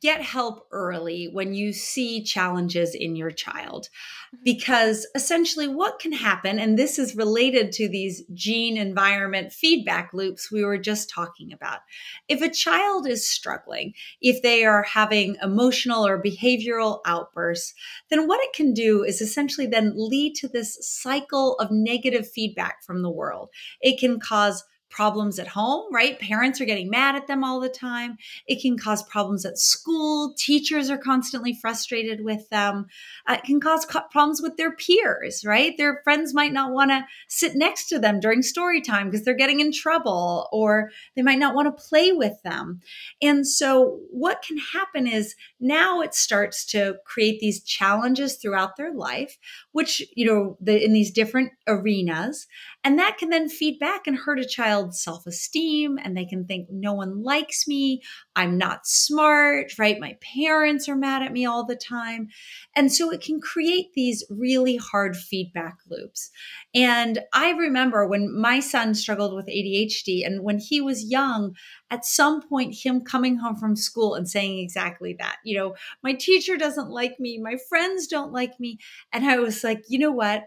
[0.00, 3.88] get help early when you see challenges in your child.
[4.34, 4.44] Mm-hmm.
[4.44, 10.52] Because essentially, what can happen, and this is related to these gene environment feedback loops
[10.52, 11.80] we were just talking about.
[12.28, 17.74] If a child is struggling, if they are having emotional or behavioral outbursts,
[18.10, 22.82] then what it can do is essentially then lead to this cycle of negative feedback
[22.84, 23.48] from the world.
[23.80, 24.64] It can cause
[24.94, 26.20] problems at home, right?
[26.20, 28.16] Parents are getting mad at them all the time.
[28.46, 30.34] It can cause problems at school.
[30.38, 32.86] Teachers are constantly frustrated with them.
[33.26, 35.76] Uh, it can cause co- problems with their peers, right?
[35.76, 39.34] Their friends might not want to sit next to them during story time because they're
[39.34, 42.80] getting in trouble, or they might not want to play with them.
[43.20, 48.94] And so, what can happen is now it starts to create these challenges throughout their
[48.94, 49.38] life,
[49.72, 52.46] which, you know, the, in these different arenas.
[52.84, 55.98] And that can then feed back and hurt a child's self esteem.
[56.02, 58.02] And they can think, no one likes me.
[58.36, 59.98] I'm not smart, right?
[59.98, 62.28] My parents are mad at me all the time.
[62.76, 66.30] And so it can create these really hard feedback loops.
[66.74, 71.56] And I remember when my son struggled with ADHD and when he was young,
[71.90, 76.12] at some point, him coming home from school and saying exactly that, you know, my
[76.12, 78.78] teacher doesn't like me, my friends don't like me.
[79.12, 80.44] And I was like, you know what?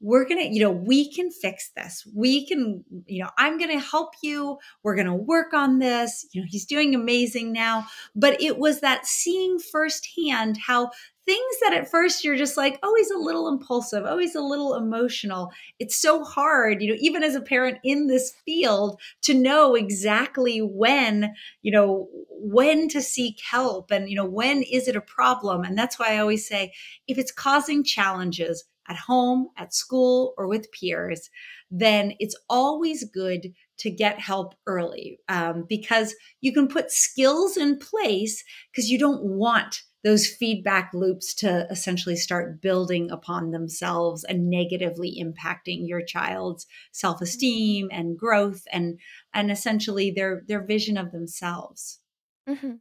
[0.00, 2.06] We're going to, you know, we can fix this.
[2.14, 4.58] We can, you know, I'm going to help you.
[4.82, 6.26] We're going to work on this.
[6.32, 7.86] You know, he's doing amazing now.
[8.14, 10.90] But it was that seeing firsthand how
[11.24, 14.40] things that at first you're just like, oh, he's a little impulsive, oh, he's a
[14.40, 15.50] little emotional.
[15.80, 20.60] It's so hard, you know, even as a parent in this field to know exactly
[20.60, 25.64] when, you know, when to seek help and, you know, when is it a problem.
[25.64, 26.72] And that's why I always say
[27.08, 31.30] if it's causing challenges at home, at school, or with peers,
[31.70, 37.78] then it's always good to get help early um, because you can put skills in
[37.78, 44.48] place because you don't want those feedback loops to essentially start building upon themselves and
[44.48, 49.00] negatively impacting your child's self-esteem and growth and
[49.34, 52.00] and essentially their their vision of themselves
[52.46, 52.74] hmm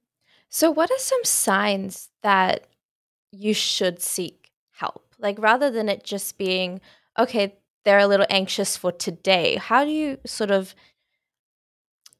[0.49, 2.67] So, what are some signs that
[3.31, 4.44] you should seek?
[5.25, 6.81] Like, rather than it just being,
[7.17, 10.75] okay, they're a little anxious for today, how do you sort of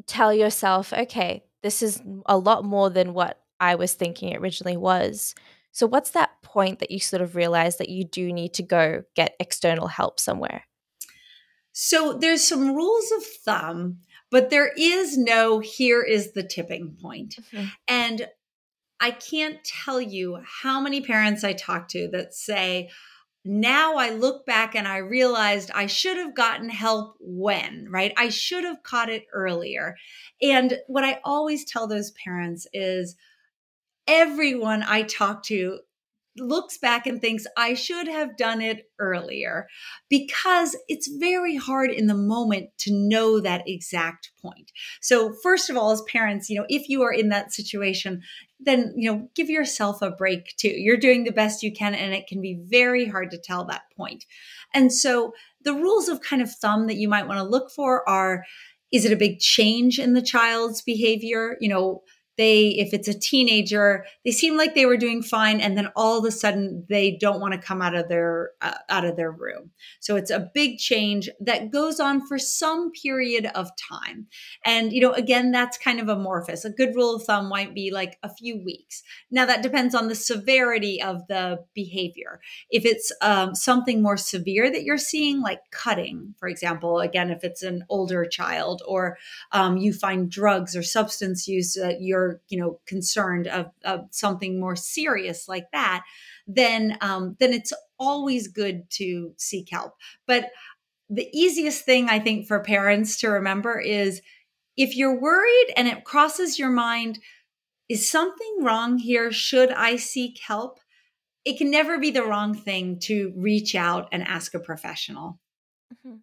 [0.08, 4.76] tell yourself, okay, this is a lot more than what I was thinking it originally
[4.76, 5.36] was?
[5.72, 9.04] So, what's that point that you sort of realize that you do need to go
[9.16, 10.64] get external help somewhere?
[11.78, 13.98] so there's some rules of thumb
[14.32, 17.70] but there is no here is the tipping point Mhm.
[17.86, 18.30] and
[19.00, 22.90] I can't tell you how many parents I talk to that say,
[23.48, 28.12] now I look back and I realized I should have gotten help when, right?
[28.18, 29.96] I should have caught it earlier.
[30.42, 33.16] And what I always tell those parents is
[34.08, 35.80] everyone I talk to
[36.38, 39.68] looks back and thinks I should have done it earlier
[40.10, 44.72] because it's very hard in the moment to know that exact point.
[45.02, 48.22] So first of all as parents, you know, if you are in that situation,
[48.60, 50.70] then, you know, give yourself a break too.
[50.70, 53.84] You're doing the best you can and it can be very hard to tell that
[53.96, 54.26] point.
[54.74, 55.34] And so
[55.64, 58.44] the rules of kind of thumb that you might want to look for are
[58.92, 61.58] is it a big change in the child's behavior?
[61.60, 62.04] You know,
[62.38, 66.18] they if it's a teenager they seem like they were doing fine and then all
[66.18, 69.32] of a sudden they don't want to come out of their uh, out of their
[69.32, 69.72] room.
[70.00, 74.28] So it's a big change that goes on for some period of time.
[74.64, 76.66] And you know again that's kind of amorphous.
[76.66, 79.04] A good rule of thumb might be like a few weeks.
[79.32, 82.40] Now that depends on the severity of the behavior.
[82.70, 87.44] If it's um, something more severe that you're seeing like cutting for example again if
[87.44, 89.18] it's an older child or
[89.52, 94.60] um, you find drugs or substance use that you're you know concerned of, of something
[94.60, 96.04] more serious like that
[96.48, 99.94] then um, then it's always good to seek help.
[100.28, 100.52] But
[101.10, 104.22] the easiest thing i think for parents to remember is
[104.76, 107.20] if you're worried and it crosses your mind
[107.88, 109.32] is something wrong here?
[109.32, 110.80] Should i seek help?
[111.46, 115.40] it can never be the wrong thing to reach out and ask a professional.
[115.94, 116.22] Mhm.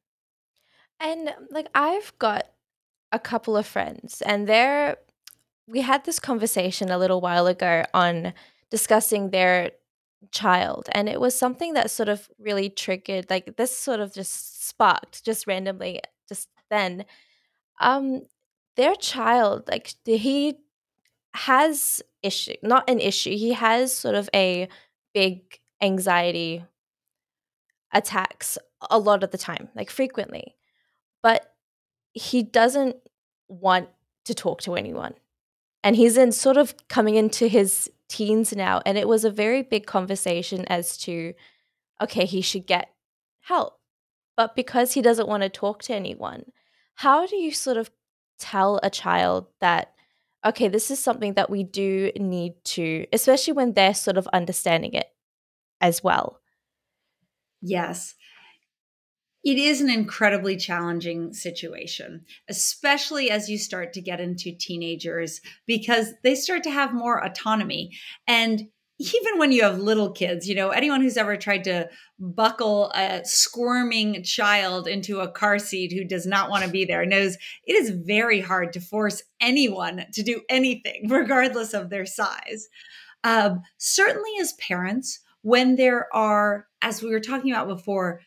[0.98, 2.50] And like, I've got
[3.12, 4.98] a couple of friends, and they're
[5.66, 8.32] we had this conversation a little while ago on
[8.70, 9.72] discussing their
[10.30, 14.66] child and it was something that sort of really triggered like this sort of just
[14.68, 17.04] sparked just randomly just then.
[17.80, 18.22] Um
[18.76, 20.56] their child like he
[21.34, 24.68] has issue not an issue he has sort of a
[25.14, 26.64] big anxiety
[27.92, 28.56] attacks
[28.90, 30.56] a lot of the time like frequently
[31.22, 31.54] but
[32.14, 32.96] he doesn't
[33.48, 33.88] want
[34.24, 35.14] to talk to anyone
[35.84, 39.62] and he's in sort of coming into his teens now and it was a very
[39.62, 41.32] big conversation as to
[42.00, 42.90] okay he should get
[43.40, 43.78] help.
[44.36, 46.44] But because he doesn't want to talk to anyone
[46.94, 47.90] how do you sort of
[48.38, 49.94] tell a child that
[50.44, 54.92] okay this is something that we do need to especially when they're sort of understanding
[54.94, 55.06] it
[55.80, 56.40] as well?
[57.60, 58.14] Yes
[59.44, 66.12] it is an incredibly challenging situation, especially as you start to get into teenagers because
[66.22, 67.90] they start to have more autonomy.
[68.26, 68.68] And
[68.98, 71.88] even when you have little kids, you know, anyone who's ever tried to
[72.20, 77.04] buckle a squirming child into a car seat who does not want to be there
[77.04, 77.36] knows
[77.66, 82.68] it is very hard to force anyone to do anything, regardless of their size.
[83.24, 88.20] Um, certainly, as parents, when there are, as we were talking about before,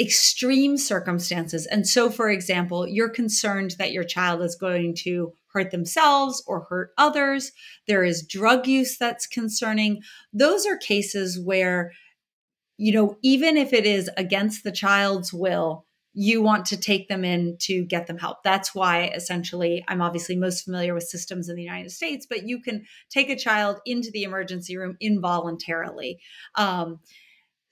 [0.00, 1.66] extreme circumstances.
[1.66, 6.66] And so, for example, you're concerned that your child is going to hurt themselves or
[6.68, 7.52] hurt others.
[7.86, 10.02] There is drug use that's concerning.
[10.32, 11.92] Those are cases where,
[12.76, 17.24] you know, even if it is against the child's will, you want to take them
[17.24, 18.42] in to get them help.
[18.44, 22.60] That's why, essentially, I'm obviously most familiar with systems in the United States, but you
[22.60, 26.20] can take a child into the emergency room involuntarily.
[26.54, 27.00] Um,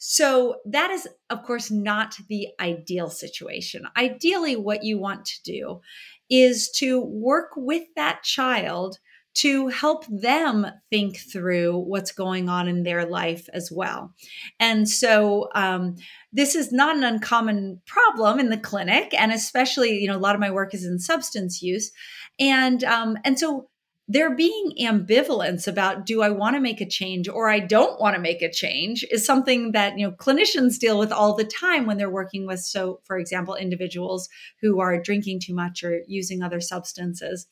[0.04, 3.84] so, that is, of course, not the ideal situation.
[3.96, 5.80] Ideally, what you want to do
[6.28, 8.98] is to work with that child
[9.34, 14.12] to help them think through what's going on in their life as well.
[14.58, 15.94] And so, um,
[16.32, 20.34] this is not an uncommon problem in the clinic, and especially, you know, a lot
[20.34, 21.92] of my work is in substance use,
[22.40, 23.68] and um, and so
[24.12, 28.14] there being ambivalence about do I want to make a change or I don't want
[28.14, 31.86] to make a change is something that you know clinicians deal with all the time
[31.86, 34.28] when they're working with so for example individuals
[34.60, 37.46] who are drinking too much or using other substances.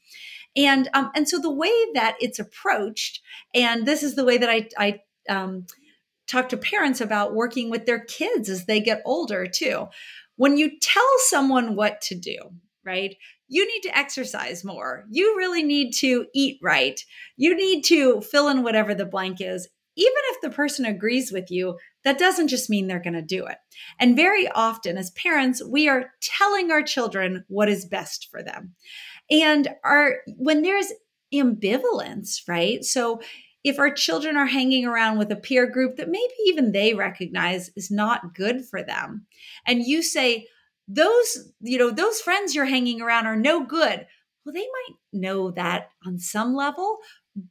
[0.54, 3.22] And um, and so the way that it's approached
[3.54, 5.00] and this is the way that I I
[5.32, 5.66] um,
[6.26, 9.88] talk to parents about working with their kids as they get older too.
[10.36, 12.36] When you tell someone what to do
[12.84, 13.16] right
[13.50, 15.04] you need to exercise more.
[15.10, 16.98] You really need to eat right.
[17.36, 19.68] You need to fill in whatever the blank is.
[19.96, 23.44] Even if the person agrees with you, that doesn't just mean they're going to do
[23.44, 23.58] it.
[23.98, 28.76] And very often, as parents, we are telling our children what is best for them.
[29.28, 30.92] And our when there's
[31.34, 32.84] ambivalence, right?
[32.84, 33.20] So
[33.64, 37.70] if our children are hanging around with a peer group that maybe even they recognize
[37.76, 39.26] is not good for them,
[39.66, 40.46] and you say,
[40.92, 44.06] those you know those friends you're hanging around are no good.
[44.44, 46.98] Well they might know that on some level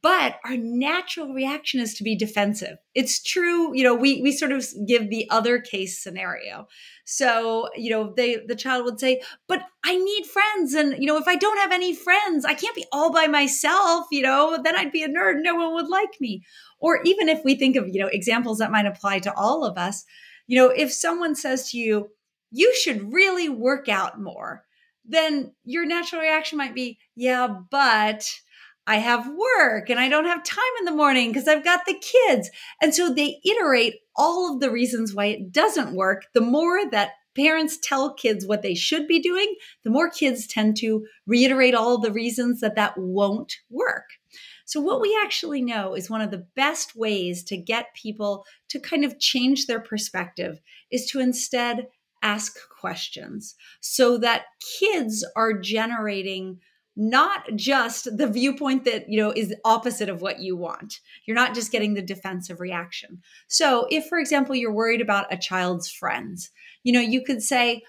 [0.02, 2.76] but our natural reaction is to be defensive.
[2.94, 6.66] It's true you know we we sort of give the other case scenario.
[7.04, 11.16] So you know they the child would say but i need friends and you know
[11.16, 14.76] if i don't have any friends i can't be all by myself you know then
[14.76, 16.44] i'd be a nerd no one would like me.
[16.78, 19.78] Or even if we think of you know examples that might apply to all of
[19.78, 20.04] us
[20.46, 22.10] you know if someone says to you
[22.50, 24.64] you should really work out more,
[25.04, 28.30] then your natural reaction might be, yeah, but
[28.86, 32.00] I have work and I don't have time in the morning because I've got the
[32.00, 32.50] kids.
[32.80, 36.26] And so they iterate all of the reasons why it doesn't work.
[36.34, 40.76] The more that parents tell kids what they should be doing, the more kids tend
[40.78, 44.06] to reiterate all the reasons that that won't work.
[44.64, 48.78] So, what we actually know is one of the best ways to get people to
[48.78, 51.86] kind of change their perspective is to instead
[52.22, 54.44] ask questions so that
[54.78, 56.60] kids are generating
[56.96, 61.00] not just the viewpoint that you know is opposite of what you want.
[61.24, 63.22] You're not just getting the defensive reaction.
[63.48, 66.50] So if for example you're worried about a child's friends
[66.82, 67.82] you know you could say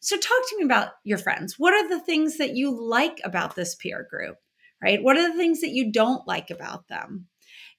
[0.00, 1.58] so talk to me about your friends.
[1.58, 4.36] What are the things that you like about this peer group
[4.82, 5.02] right?
[5.02, 7.26] What are the things that you don't like about them?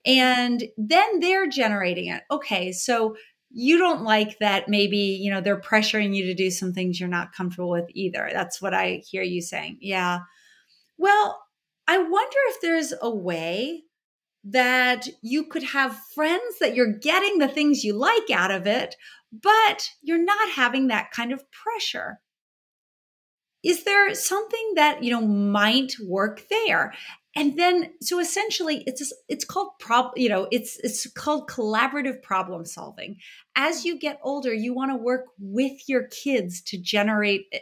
[0.05, 2.23] And then they're generating it.
[2.31, 3.15] Okay so
[3.49, 7.09] you don't like that maybe you know they're pressuring you to do some things you're
[7.09, 8.29] not comfortable with either.
[8.33, 9.77] That's what i hear you saying.
[9.81, 10.19] Yeah.
[10.97, 11.41] Well
[11.87, 13.83] i wonder if there's a way
[14.43, 18.95] that you could have friends that you're getting the things you like out of it
[19.31, 22.19] but you're not having that kind of pressure.
[23.63, 26.93] Is there something that you know might work there
[27.37, 32.65] and then so essentially it's it's called prob you know it's it's called collaborative problem
[32.65, 33.17] solving.
[33.55, 37.59] As you get older you want to work with your kids to generate eh,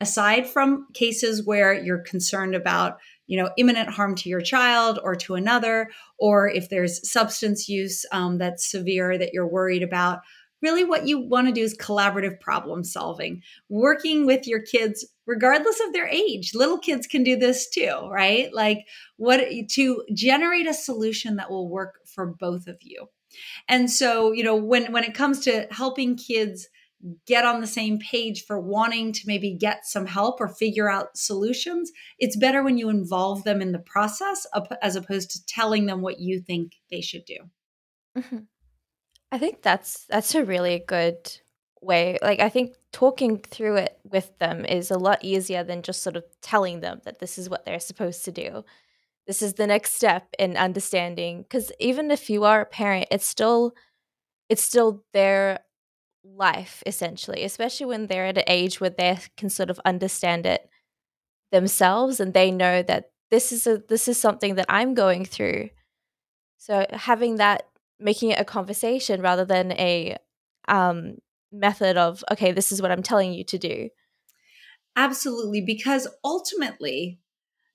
[0.00, 5.16] aside from cases where you're concerned about you know imminent harm to your child or
[5.16, 10.20] to another or if there's substance use um, that's severe that you're worried about
[10.62, 15.78] really what you want to do is collaborative problem solving, working with your kids regardless
[15.86, 16.54] of their age.
[16.54, 18.52] Little kids can do this too, right?
[18.52, 18.86] Like
[19.18, 19.40] what
[19.72, 23.08] to generate a solution that will work for both of you.
[23.68, 26.68] And so, you know, when when it comes to helping kids
[27.26, 31.16] get on the same page for wanting to maybe get some help or figure out
[31.16, 34.46] solutions, it's better when you involve them in the process
[34.82, 37.36] as opposed to telling them what you think they should do.
[38.16, 38.38] Mm-hmm.
[39.30, 41.38] I think that's that's a really good
[41.82, 42.18] way.
[42.22, 46.16] Like I think talking through it with them is a lot easier than just sort
[46.16, 48.64] of telling them that this is what they're supposed to do.
[49.26, 53.26] This is the next step in understanding cuz even if you are a parent, it's
[53.26, 53.72] still
[54.48, 55.60] it's still their
[56.24, 60.68] life essentially, especially when they're at an age where they can sort of understand it
[61.52, 65.70] themselves and they know that this is a this is something that I'm going through.
[66.56, 67.68] So having that
[68.00, 70.16] making it a conversation rather than a
[70.68, 71.18] um,
[71.52, 73.88] method of okay this is what i'm telling you to do
[74.96, 77.18] absolutely because ultimately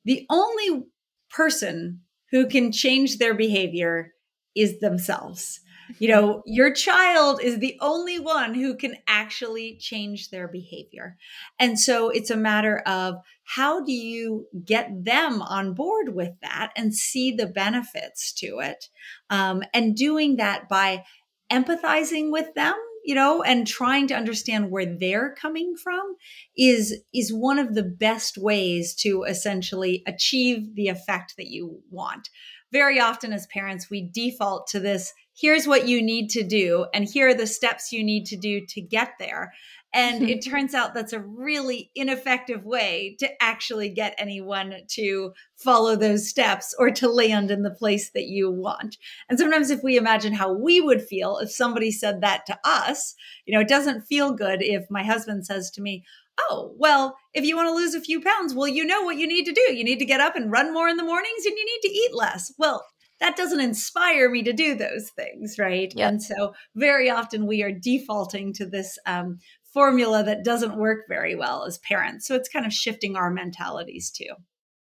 [0.06, 0.86] the only
[1.30, 2.02] person
[2.32, 4.14] who can change their behavior
[4.56, 5.60] is themselves
[6.00, 11.18] you know, your child is the only one who can actually change their behavior.
[11.60, 16.72] And so it's a matter of how do you get them on board with that
[16.76, 18.90] and see the benefits to it?
[19.30, 21.04] Um, and doing that by
[21.52, 26.16] empathizing with them you know, and trying to understand where they're coming from
[26.58, 32.30] is is one of the best ways to essentially achieve the effect that you want.
[32.72, 37.06] Very often as parents, we default to this here's what you need to do and
[37.06, 39.52] here are the steps you need to do to get there
[39.94, 45.96] and it turns out that's a really ineffective way to actually get anyone to follow
[45.96, 48.98] those steps or to land in the place that you want.
[49.30, 53.16] And sometimes, if we imagine how we would feel if somebody said that to us,
[53.46, 56.04] you know, it doesn't feel good if my husband says to me,
[56.50, 59.28] Oh, well, if you want to lose a few pounds, well, you know what you
[59.28, 59.74] need to do.
[59.74, 61.94] You need to get up and run more in the mornings and you need to
[61.94, 62.52] eat less.
[62.58, 62.84] Well,
[63.20, 65.94] that doesn't inspire me to do those things, right?
[65.96, 66.10] Yep.
[66.10, 69.40] And so, very often we are defaulting to this um,
[69.74, 72.28] formula that doesn't work very well as parents.
[72.28, 74.34] So it's kind of shifting our mentalities too.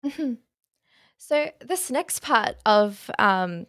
[0.05, 0.33] Mm-hmm.
[1.17, 3.65] So this next part of um,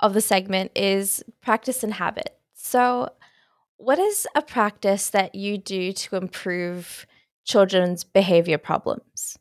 [0.00, 2.36] of the segment is practice and habit.
[2.54, 3.10] So,
[3.76, 7.06] what is a practice that you do to improve
[7.44, 9.38] children's behavior problems?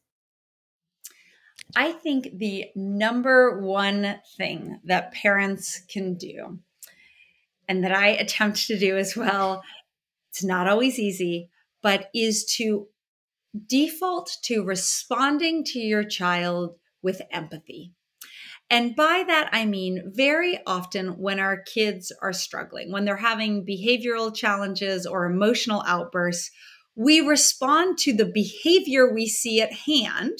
[1.76, 6.60] I think the number one thing that parents can do,
[7.68, 9.64] and that I attempt to do as well,
[10.32, 11.50] it's not always easy,
[11.84, 12.88] but is to
[13.68, 17.92] default to responding to your child with empathy.
[18.70, 23.66] And by that, I mean very often when our kids are struggling, when they're having
[23.66, 26.50] behavioral challenges or emotional outbursts,
[26.96, 30.38] we respond to the behavior we see at hand.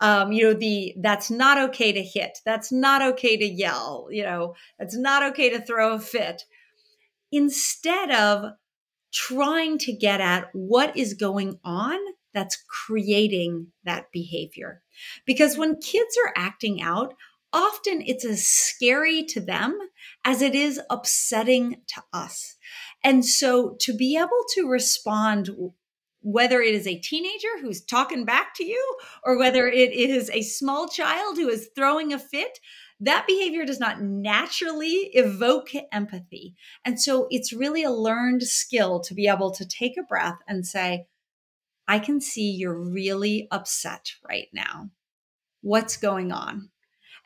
[0.00, 4.24] Um, you know, the that's not okay to hit, that's not okay to yell, you
[4.24, 6.42] know, that's not okay to throw a fit,
[7.32, 8.52] instead of
[9.14, 11.98] trying to get at what is going on
[12.34, 14.82] that's creating that behavior.
[15.24, 17.14] Because when kids are acting out,
[17.52, 19.78] often it's as scary to them
[20.24, 22.56] as it is upsetting to us.
[23.04, 25.50] And so to be able to respond,
[26.20, 30.42] whether it is a teenager who's talking back to you or whether it is a
[30.42, 32.58] small child who is throwing a fit,
[33.00, 36.54] that behavior does not naturally evoke empathy.
[36.84, 40.66] And so it's really a learned skill to be able to take a breath and
[40.66, 41.06] say,
[41.86, 44.90] I can see you're really upset right now.
[45.60, 46.70] What's going on?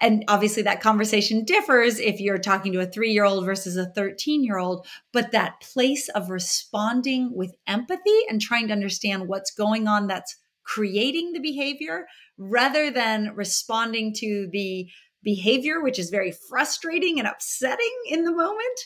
[0.00, 3.86] And obviously, that conversation differs if you're talking to a three year old versus a
[3.86, 4.86] 13 year old.
[5.12, 10.36] But that place of responding with empathy and trying to understand what's going on that's
[10.62, 12.06] creating the behavior
[12.36, 14.88] rather than responding to the
[15.22, 18.80] behavior, which is very frustrating and upsetting in the moment,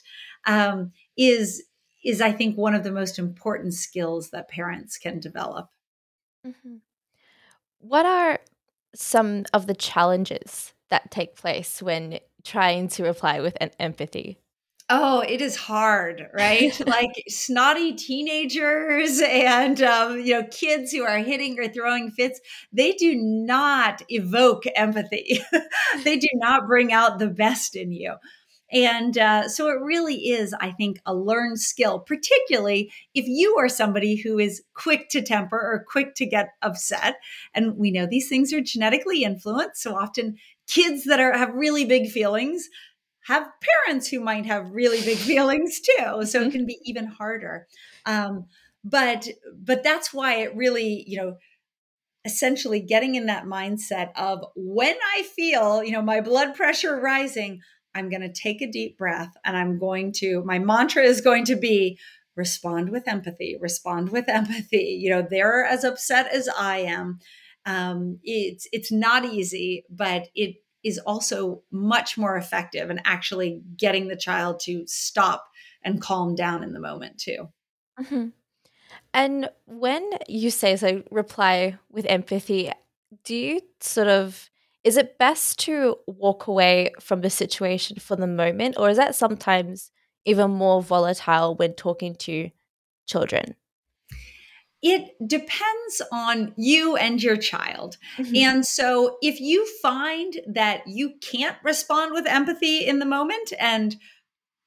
[0.47, 1.63] um, is
[2.05, 5.69] is I think one of the most important skills that parents can develop.
[6.47, 6.77] Mm-hmm.
[7.79, 8.41] What are
[8.95, 14.39] some of the challenges that take place when trying to reply with an empathy?
[14.95, 16.79] Oh, it is hard, right?
[16.87, 22.41] like snotty teenagers and um, you know kids who are hitting or throwing fits.
[22.75, 25.41] They do not evoke empathy.
[26.05, 28.17] they do not bring out the best in you.
[28.71, 33.69] And uh, so it really is, I think, a learned skill, particularly if you are
[33.69, 37.17] somebody who is quick to temper or quick to get upset.
[37.55, 39.83] And we know these things are genetically influenced.
[39.83, 40.37] So often
[40.67, 42.69] kids that are have really big feelings
[43.27, 43.49] have
[43.87, 46.51] parents who might have really big feelings too so it mm-hmm.
[46.51, 47.67] can be even harder.
[48.07, 48.47] Um,
[48.85, 51.37] but but that's why it really you know
[52.25, 57.61] essentially getting in that mindset of when i feel you know my blood pressure rising
[57.95, 61.45] i'm going to take a deep breath and i'm going to my mantra is going
[61.45, 61.99] to be
[62.37, 64.99] respond with empathy respond with empathy.
[65.01, 67.19] You know they're as upset as i am.
[67.65, 74.09] Um, it's it's not easy but it is also much more effective in actually getting
[74.09, 75.47] the child to stop
[75.85, 77.49] and calm down in the moment too.
[78.01, 78.29] Mm-hmm.
[79.15, 82.73] And when you say so, reply with empathy,
[83.25, 84.49] do you sort of
[84.85, 89.15] is it best to walk away from the situation for the moment, or is that
[89.15, 89.93] sometimes
[90.25, 92.51] even more volatile when talking to
[93.07, 93.55] children?
[94.83, 97.97] It depends on you and your child.
[98.19, 98.37] Mm-hmm.
[98.37, 103.97] And so if you find that you can't respond with empathy in the moment, and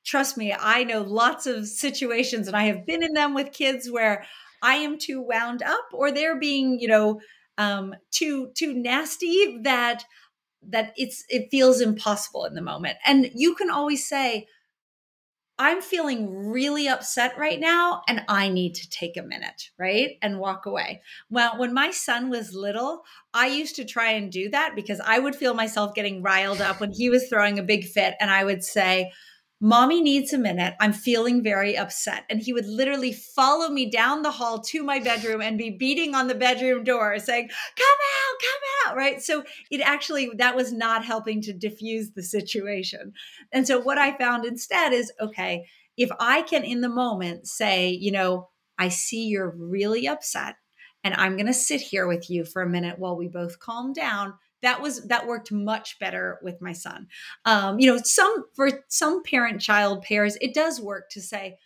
[0.05, 3.91] trust me, I know lots of situations and I have been in them with kids
[3.91, 4.25] where
[4.61, 7.19] I am too wound up or they're being, you know,
[7.57, 10.05] um, too too nasty that
[10.69, 12.97] that it's it feels impossible in the moment.
[13.05, 14.47] And you can always say,
[15.57, 20.17] I'm feeling really upset right now and I need to take a minute, right?
[20.21, 21.01] And walk away.
[21.29, 23.03] Well, when my son was little,
[23.33, 26.81] I used to try and do that because I would feel myself getting riled up
[26.81, 28.15] when he was throwing a big fit.
[28.19, 29.11] And I would say,
[29.65, 30.75] Mommy needs a minute.
[30.79, 32.23] I'm feeling very upset.
[32.29, 36.13] And he would literally follow me down the hall to my bedroom and be beating
[36.13, 38.95] on the bedroom door saying, Come out, come out.
[38.95, 39.23] Right.
[39.23, 43.13] So it actually, that was not helping to diffuse the situation.
[43.51, 45.65] And so what I found instead is okay,
[45.97, 50.57] if I can in the moment say, you know, I see you're really upset
[51.03, 53.93] and I'm going to sit here with you for a minute while we both calm
[53.93, 57.07] down that was that worked much better with my son
[57.45, 61.57] um, you know some for some parent child pairs it does work to say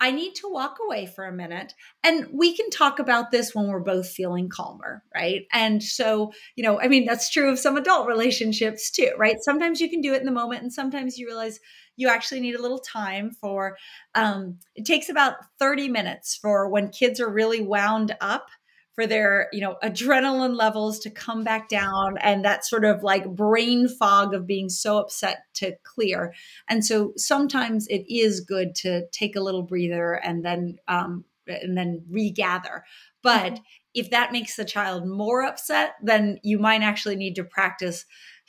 [0.00, 1.72] I need to walk away for a minute
[2.02, 5.46] and we can talk about this when we're both feeling calmer, right?
[5.52, 9.36] And so, you know, I mean, that's true of some adult relationships too, right?
[9.40, 11.60] Sometimes you can do it in the moment and sometimes you realize
[11.96, 13.78] you actually need a little time for
[14.14, 18.48] um it takes about 30 minutes for when kids are really wound up
[18.94, 23.28] for their you know adrenaline levels to come back down and that sort of like
[23.34, 26.32] brain fog of being so upset to clear.
[26.68, 31.76] And so sometimes it is good to take a little breather and then um, and
[31.76, 32.84] then regather.
[33.22, 33.62] But mm-hmm.
[33.94, 38.04] if that makes the child more upset then you might actually need to practice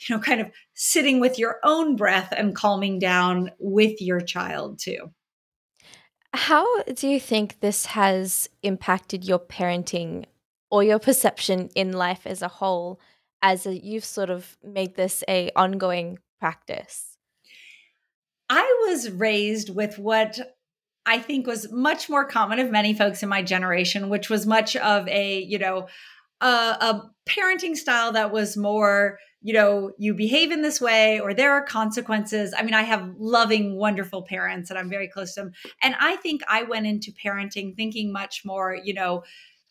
[0.06, 4.78] you know kind of sitting with your own breath and calming down with your child
[4.78, 5.10] too.
[6.32, 10.26] How do you think this has impacted your parenting
[10.70, 13.00] or your perception in life as a whole
[13.42, 17.16] as a, you've sort of made this a ongoing practice?
[18.48, 20.38] I was raised with what
[21.04, 24.76] i think was much more common of many folks in my generation which was much
[24.76, 25.86] of a you know
[26.40, 31.32] a, a parenting style that was more you know you behave in this way or
[31.32, 32.54] there are consequences.
[32.56, 35.52] I mean i have loving wonderful parents and i'm very close to them.
[35.82, 39.22] And i think i went into parenting thinking much more you know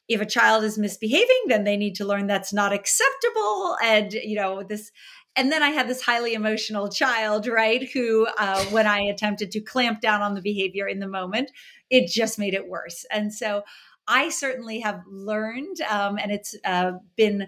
[0.08, 4.36] if a child is misbehaving then they need to learn that's not acceptable and you
[4.36, 4.92] know this
[5.36, 9.60] and then i had this highly emotional child right who uh, when i attempted to
[9.60, 11.52] clamp down on the behavior in the moment
[11.90, 13.06] it just made it worse.
[13.12, 13.64] And so
[14.08, 17.48] i certainly have learned um, and it's uh, been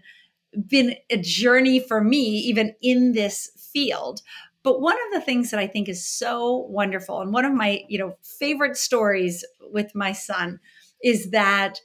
[0.68, 4.22] been a journey for me even in this field.
[4.64, 7.84] But one of the things that i think is so wonderful and one of my
[7.88, 10.60] you know favorite stories with my son
[11.04, 11.80] is that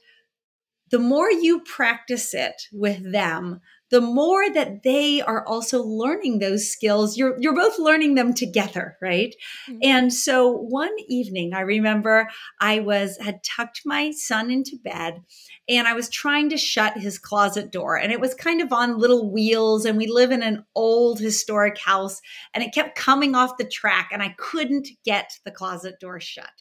[0.93, 6.69] the more you practice it with them, the more that they are also learning those
[6.69, 7.17] skills.
[7.17, 9.33] You're you're both learning them together, right?
[9.67, 9.79] Mm-hmm.
[9.81, 12.29] And so one evening I remember
[12.61, 15.23] I was had tucked my son into bed
[15.67, 18.99] and I was trying to shut his closet door and it was kind of on
[18.99, 22.21] little wheels and we live in an old historic house
[22.53, 26.53] and it kept coming off the track and I couldn't get the closet door shut.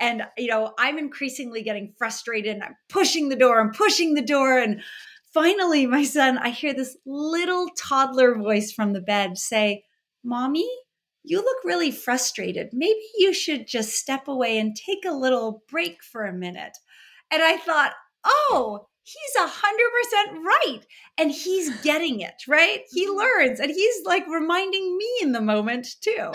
[0.00, 4.22] And, you know, I'm increasingly getting frustrated and I'm pushing the door, I'm pushing the
[4.22, 4.58] door.
[4.58, 4.82] And
[5.32, 9.84] finally, my son, I hear this little toddler voice from the bed say,
[10.24, 10.68] Mommy,
[11.22, 12.70] you look really frustrated.
[12.72, 16.76] Maybe you should just step away and take a little break for a minute.
[17.30, 17.92] And I thought,
[18.24, 20.86] oh, he's a hundred percent right.
[21.18, 22.82] And he's getting it, right?
[22.90, 23.18] He mm-hmm.
[23.18, 26.32] learns and he's like reminding me in the moment too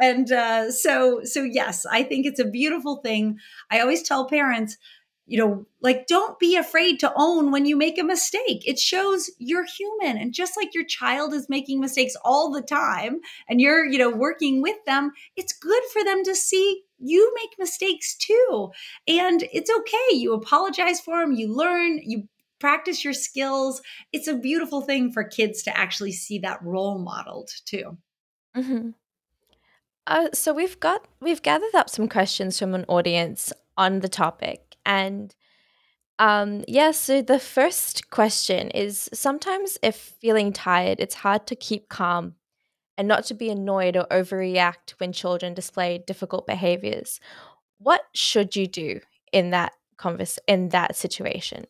[0.00, 3.38] and uh, so so yes i think it's a beautiful thing.
[3.70, 4.76] I always tell parents
[5.26, 8.66] you know like don't be afraid to own when you make a mistake.
[8.66, 13.20] It shows you're human and just like your child is making mistakes all the time
[13.48, 17.58] and you're you know working with them it's good for them to see you make
[17.58, 18.70] mistakes too.
[19.08, 22.28] And it's okay you apologize for them you learn you
[22.60, 23.82] practice your skills.
[24.12, 27.98] It's a beautiful thing for kids to actually see that role modeled too.
[28.56, 28.90] Mm-hmm.
[30.06, 34.76] Uh, so we've got we've gathered up some questions from an audience on the topic,
[34.84, 35.34] and
[36.18, 36.90] um, yeah.
[36.90, 42.34] So the first question is: sometimes, if feeling tired, it's hard to keep calm
[42.96, 47.18] and not to be annoyed or overreact when children display difficult behaviors.
[47.78, 49.00] What should you do
[49.32, 51.66] in that converse in that situation?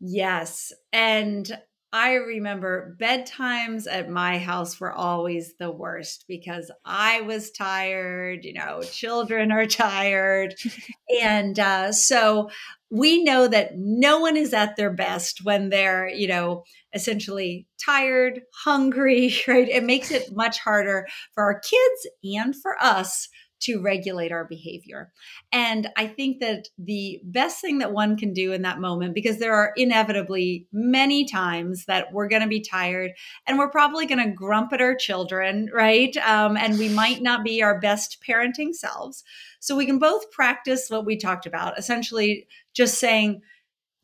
[0.00, 1.50] Yes, and
[1.94, 8.54] I remember bedtimes at my house were always the worst because I was tired, you
[8.54, 10.54] know, children are tired.
[11.22, 12.48] and uh, so
[12.90, 16.64] we know that no one is at their best when they're, you know,
[16.94, 19.68] essentially tired, hungry, right?
[19.68, 23.28] It makes it much harder for our kids and for us
[23.62, 25.12] to regulate our behavior.
[25.52, 29.38] And I think that the best thing that one can do in that moment, because
[29.38, 33.12] there are inevitably many times that we're going to be tired
[33.46, 36.16] and we're probably going to grump at our children, right?
[36.18, 39.24] Um, and we might not be our best parenting selves.
[39.60, 43.42] So we can both practice what we talked about, essentially just saying,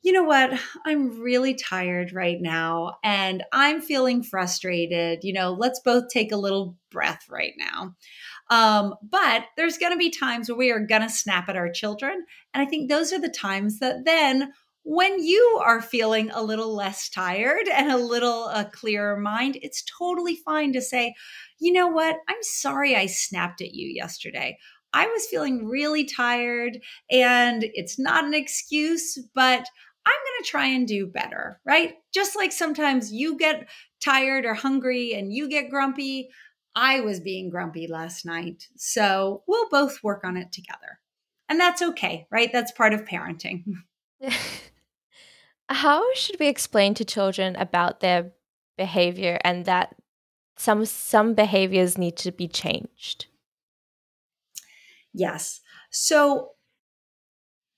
[0.02, 0.58] you know what?
[0.86, 5.24] I'm really tired right now and I'm feeling frustrated.
[5.24, 7.96] You know, let's both take a little breath right now.
[8.50, 11.70] Um, but there's going to be times where we are going to snap at our
[11.70, 12.24] children.
[12.54, 14.52] And I think those are the times that then,
[14.84, 19.84] when you are feeling a little less tired and a little uh, clearer mind, it's
[19.98, 21.14] totally fine to say,
[21.58, 22.16] you know what?
[22.28, 24.56] I'm sorry I snapped at you yesterday.
[24.94, 26.78] I was feeling really tired
[27.10, 29.66] and it's not an excuse, but
[30.06, 31.96] I'm going to try and do better, right?
[32.14, 33.68] Just like sometimes you get
[34.02, 36.30] tired or hungry and you get grumpy.
[36.80, 38.68] I was being grumpy last night.
[38.76, 41.00] So we'll both work on it together.
[41.48, 42.50] And that's okay, right?
[42.52, 43.64] That's part of parenting.
[45.68, 48.30] How should we explain to children about their
[48.76, 49.96] behavior and that
[50.56, 53.26] some some behaviors need to be changed?
[55.12, 55.60] Yes.
[55.90, 56.50] So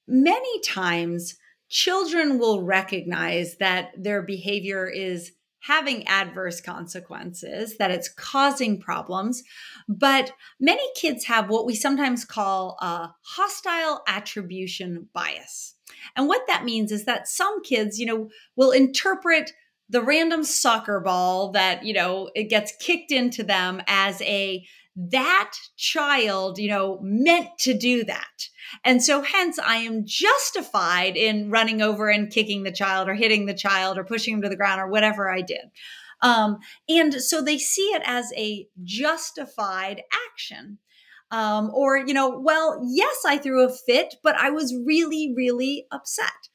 [0.07, 1.39] many times
[1.71, 9.43] children will recognize that their behavior is having adverse consequences, that it's causing problems.
[9.89, 15.75] But many kids have what we sometimes call a hostile attribution bias.
[16.17, 19.53] And what that means is that some kids, you know, will interpret
[19.89, 24.65] the random soccer ball that, you know, it gets kicked into them as a
[25.09, 28.49] that child, you know, meant to do that.
[28.85, 33.47] And so hence I am justified in running over and kicking the child or hitting
[33.47, 35.71] the child or pushing him to the ground or whatever I did.
[36.23, 40.79] Um, and so they see it as a justified action.
[41.31, 45.87] Um, or, you know, well, yes, I threw a fit, but I was really, really
[45.93, 46.49] upset.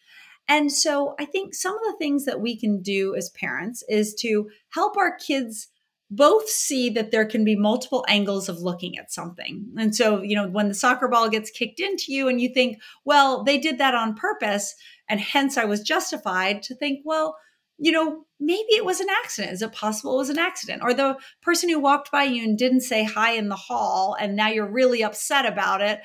[0.48, 4.14] And so I think some of the things that we can do as parents is
[4.16, 5.70] to help our kids
[6.12, 9.66] both see that there can be multiple angles of looking at something.
[9.78, 12.80] And so, you know, when the soccer ball gets kicked into you and you think,
[13.06, 14.76] well, they did that on purpose,
[15.10, 17.36] and hence I was justified to think, well,
[17.78, 19.54] you know, maybe it was an accident.
[19.54, 20.82] Is it possible it was an accident?
[20.84, 24.36] Or the person who walked by you and didn't say hi in the hall, and
[24.36, 26.00] now you're really upset about it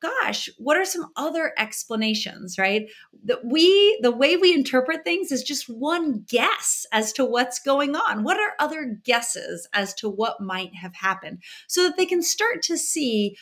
[0.00, 2.86] gosh, what are some other explanations, right?
[3.24, 7.96] That we, the way we interpret things is just one guess as to what's going
[7.96, 8.22] on.
[8.22, 12.62] What are other guesses as to what might have happened so that they can start
[12.62, 13.36] to see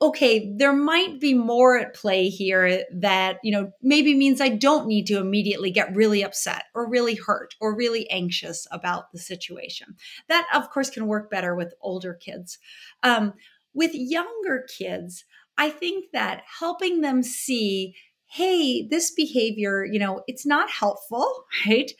[0.00, 4.86] okay, there might be more at play here that, you know, maybe means I don't
[4.86, 9.96] need to immediately get really upset or really hurt or really anxious about the situation.
[10.28, 12.58] That, of course, can work better with older kids.
[13.02, 13.34] Um,
[13.74, 15.24] with younger kids,
[15.58, 17.94] I think that helping them see,
[18.30, 21.90] hey, this behavior, you know, it's not helpful, right?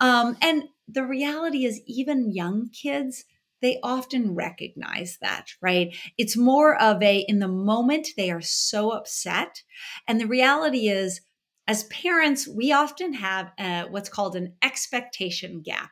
[0.00, 3.24] Um, and the reality is, even young kids,
[3.60, 5.94] they often recognize that, right?
[6.16, 9.62] It's more of a, in the moment, they are so upset.
[10.06, 11.20] And the reality is,
[11.66, 15.90] as parents, we often have a, what's called an expectation gap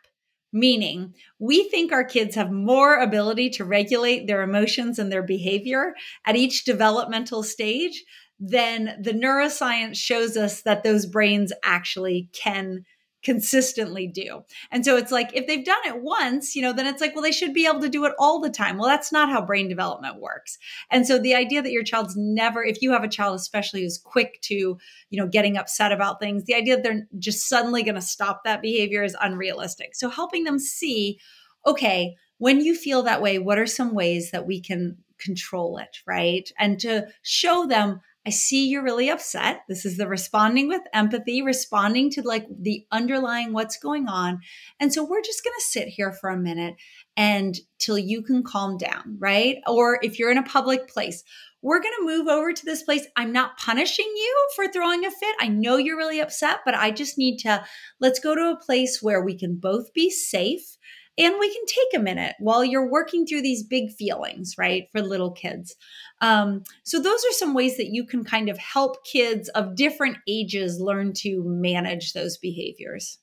[0.52, 5.94] meaning we think our kids have more ability to regulate their emotions and their behavior
[6.24, 8.04] at each developmental stage
[8.38, 12.84] than the neuroscience shows us that those brains actually can
[13.26, 14.44] consistently do.
[14.70, 17.24] And so it's like if they've done it once, you know, then it's like, well,
[17.24, 18.78] they should be able to do it all the time.
[18.78, 20.58] Well, that's not how brain development works.
[20.92, 23.98] And so the idea that your child's never, if you have a child, especially who's
[23.98, 24.78] quick to, you
[25.20, 28.62] know, getting upset about things, the idea that they're just suddenly going to stop that
[28.62, 29.96] behavior is unrealistic.
[29.96, 31.18] So helping them see,
[31.66, 35.98] okay, when you feel that way, what are some ways that we can control it,
[36.06, 36.48] right?
[36.60, 39.60] And to show them I see you're really upset.
[39.68, 44.40] This is the responding with empathy, responding to like the underlying what's going on.
[44.80, 46.74] And so we're just going to sit here for a minute
[47.16, 49.58] and till you can calm down, right?
[49.68, 51.22] Or if you're in a public place,
[51.62, 53.06] we're going to move over to this place.
[53.14, 55.36] I'm not punishing you for throwing a fit.
[55.38, 57.64] I know you're really upset, but I just need to
[58.00, 60.76] let's go to a place where we can both be safe
[61.18, 65.00] and we can take a minute while you're working through these big feelings, right, for
[65.00, 65.74] little kids.
[66.20, 70.18] Um, so, those are some ways that you can kind of help kids of different
[70.28, 73.18] ages learn to manage those behaviors.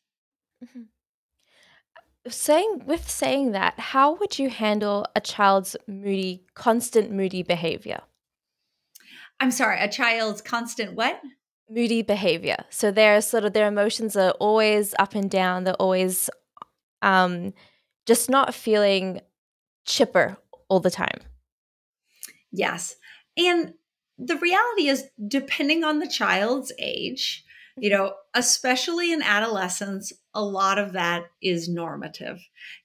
[0.64, 0.84] Mm-hmm.
[2.30, 8.02] Saying with saying that, how would you handle a child's moody, constant moody behavior?
[9.40, 11.20] I'm sorry, a child's constant what?
[11.70, 12.64] Moody behavior.
[12.70, 15.64] So they're sort of their emotions are always up and down.
[15.64, 16.30] They're always
[17.02, 17.54] um,
[18.06, 19.22] just not feeling
[19.86, 20.38] chipper
[20.70, 21.20] all the time.
[22.52, 22.96] Yes.
[23.38, 23.74] And
[24.18, 27.44] the reality is, depending on the child's age,
[27.78, 28.04] you mm-hmm.
[28.04, 32.40] know, especially in adolescence, a lot of that is normative.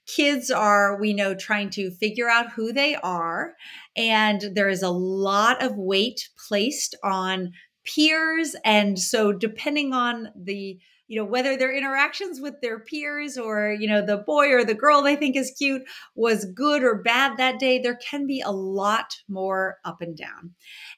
[0.06, 3.54] Kids are, we know, trying to figure out who they are.
[3.96, 7.52] And there is a lot of weight placed on
[7.84, 10.78] peers and so depending on the
[11.08, 14.74] you know whether their interactions with their peers or you know the boy or the
[14.74, 15.82] girl they think is cute
[16.14, 20.54] was good or bad that day there can be a lot more up and down.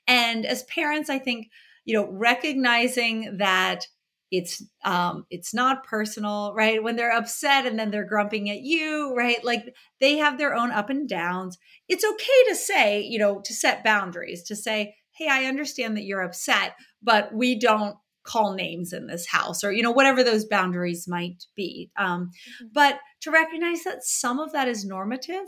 [0.07, 1.49] And as parents i think
[1.85, 3.87] you know recognizing that
[4.31, 6.83] it's um it's not personal right?
[6.83, 9.43] When they're upset and then they're grumping at you right?
[9.45, 11.59] Like they have their own up and downs.
[11.89, 16.05] It's okay to say you know to set boundaries to say hey i understand that
[16.05, 20.45] you're upset but we don't call names in this house or you know whatever those
[20.45, 22.67] boundaries might be um, mm-hmm.
[22.73, 25.45] but to recognize that some of that is normative.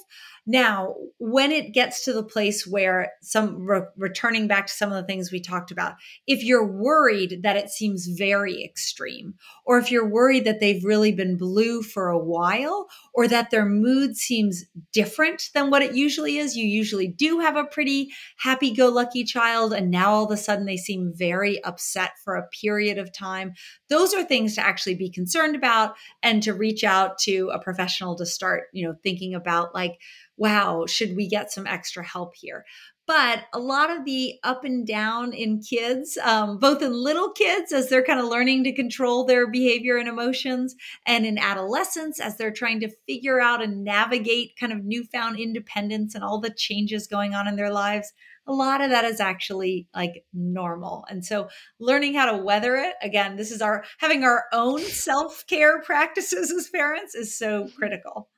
[0.46, 4.96] Now when it gets to the place where some re- returning back to some of
[4.96, 5.94] the things we talked about
[6.26, 9.34] if you're worried that it seems very extreme
[9.64, 13.64] or if you're worried that they've really been blue for a while or that their
[13.64, 18.72] mood seems different than what it usually is you usually do have a pretty happy
[18.72, 22.48] go lucky child and now all of a sudden they seem very upset for a
[22.48, 23.54] period of time.
[23.88, 28.16] Those are things to actually be concerned about and to reach out to a professional
[28.16, 29.98] to start you know thinking about like
[30.36, 32.64] wow should we get some extra help here?
[33.04, 37.72] But a lot of the up and down in kids um, both in little kids
[37.72, 40.74] as they're kind of learning to control their behavior and emotions
[41.04, 46.14] and in adolescence as they're trying to figure out and navigate kind of newfound independence
[46.14, 48.12] and all the changes going on in their lives
[48.46, 51.04] a lot of that is actually like normal.
[51.08, 51.48] And so
[51.78, 56.68] learning how to weather it, again, this is our having our own self-care practices as
[56.68, 58.28] parents is so critical.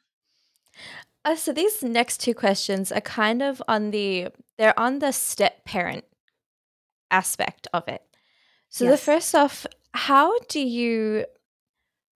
[1.24, 4.28] Uh, so these next two questions are kind of on the
[4.59, 6.05] they're on the step parent
[7.10, 8.02] aspect of it.
[8.68, 8.93] So yes.
[8.93, 11.24] the first off, how do you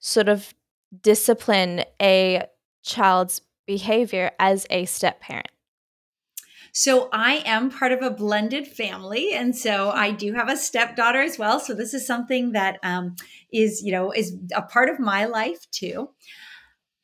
[0.01, 0.53] sort of
[1.01, 2.45] discipline a
[2.83, 5.49] child's behavior as a step parent?
[6.79, 11.21] So I am part of a blended family, and so I do have a stepdaughter
[11.21, 11.59] as well.
[11.59, 13.17] So this is something that um,
[13.53, 16.11] is, you know, is a part of my life too.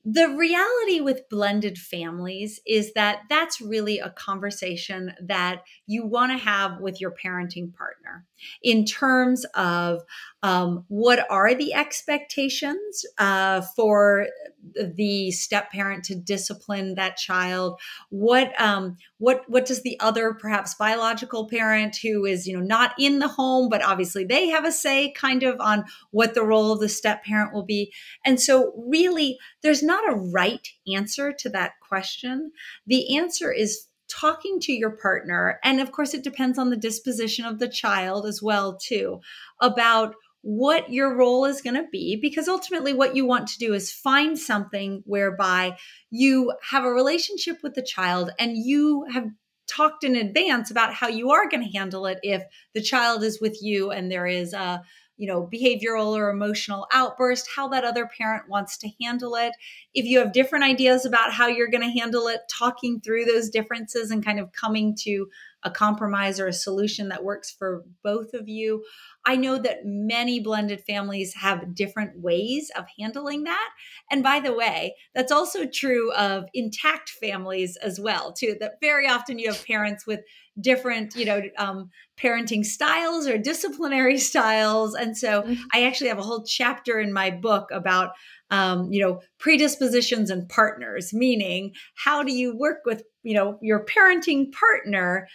[0.05, 6.39] The reality with blended families is that that's really a conversation that you want to
[6.39, 8.27] have with your parenting partner
[8.63, 10.03] in terms of
[10.45, 14.27] um, what are the expectations uh, for
[14.75, 17.81] the step parent to discipline that child?
[18.11, 22.93] What um what what does the other perhaps biological parent who is you know not
[22.99, 26.73] in the home but obviously they have a say kind of on what the role
[26.73, 27.91] of the step parent will be?
[28.27, 32.53] And so really there's not a right answer to that question.
[32.87, 37.47] The answer is talking to your partner and of course it depends on the disposition
[37.47, 39.19] of the child as well too
[39.62, 40.15] about
[40.47, 43.91] what your role is going to be because ultimately what you want to do is
[43.91, 45.75] find something whereby
[46.11, 49.27] you have a relationship with the child and you have
[49.66, 52.43] talked in advance about how you are going to handle it if
[52.75, 54.83] the child is with you and there is a
[55.16, 59.53] you know behavioral or emotional outburst how that other parent wants to handle it.
[59.95, 63.49] If you have different ideas about how you're going to handle it talking through those
[63.49, 65.29] differences and kind of coming to
[65.65, 68.85] a compromise or a solution that works for both of you
[69.27, 73.70] I know that many blended families have different ways of handling that.
[74.11, 78.57] And by the way, that's also true of intact families as well, too.
[78.61, 80.20] That very often you have parents with
[80.61, 84.95] different, you know, um, parenting styles or disciplinary styles.
[84.95, 85.62] And so mm-hmm.
[85.73, 88.12] I actually have a whole chapter in my book about
[88.51, 93.85] um, you know predispositions and partners meaning how do you work with you know your
[93.85, 95.27] parenting partner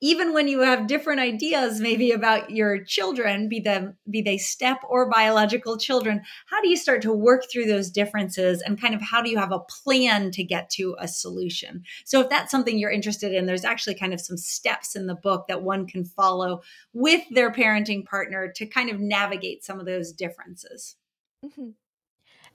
[0.00, 4.78] even when you have different ideas maybe about your children be them be they step
[4.88, 9.02] or biological children how do you start to work through those differences and kind of
[9.02, 12.78] how do you have a plan to get to a solution so if that's something
[12.78, 16.04] you're interested in there's actually kind of some steps in the book that one can
[16.04, 16.60] follow
[16.92, 20.96] with their parenting partner to kind of navigate some of those differences
[21.44, 21.70] mm-hmm.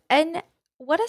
[0.10, 0.42] and
[0.86, 1.08] what are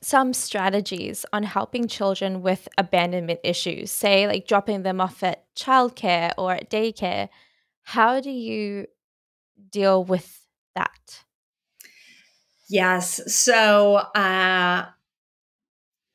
[0.00, 6.32] some strategies on helping children with abandonment issues, say like dropping them off at childcare
[6.38, 7.28] or at daycare?
[7.82, 8.86] How do you
[9.70, 11.24] deal with that?
[12.68, 13.20] Yes.
[13.34, 14.86] So, uh,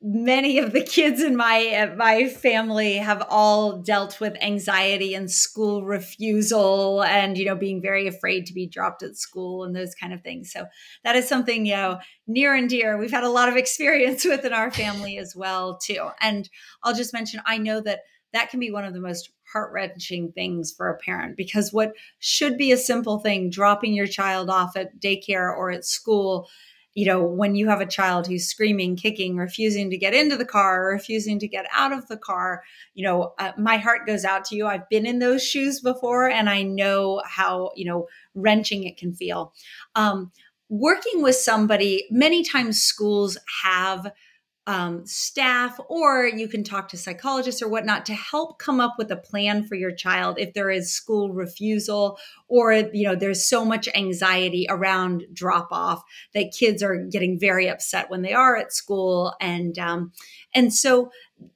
[0.01, 5.83] many of the kids in my my family have all dealt with anxiety and school
[5.83, 10.13] refusal and you know being very afraid to be dropped at school and those kind
[10.13, 10.51] of things.
[10.51, 10.65] So
[11.03, 14.45] that is something you know near and dear we've had a lot of experience with
[14.45, 16.09] in our family as well too.
[16.21, 16.49] And
[16.83, 18.01] i'll just mention i know that
[18.33, 21.93] that can be one of the most heart wrenching things for a parent because what
[22.19, 26.47] should be a simple thing dropping your child off at daycare or at school
[26.95, 30.45] you know, when you have a child who's screaming, kicking, refusing to get into the
[30.45, 32.63] car, refusing to get out of the car,
[32.93, 34.65] you know, uh, my heart goes out to you.
[34.65, 39.13] I've been in those shoes before and I know how, you know, wrenching it can
[39.13, 39.53] feel.
[39.95, 40.31] Um,
[40.69, 44.11] working with somebody, many times schools have
[44.67, 49.11] um, staff, or you can talk to psychologists or whatnot to help come up with
[49.11, 52.17] a plan for your child if there is school refusal
[52.47, 57.67] or you know there's so much anxiety around drop off that kids are getting very
[57.67, 59.33] upset when they are at school.
[59.39, 60.11] And um,
[60.55, 61.11] and so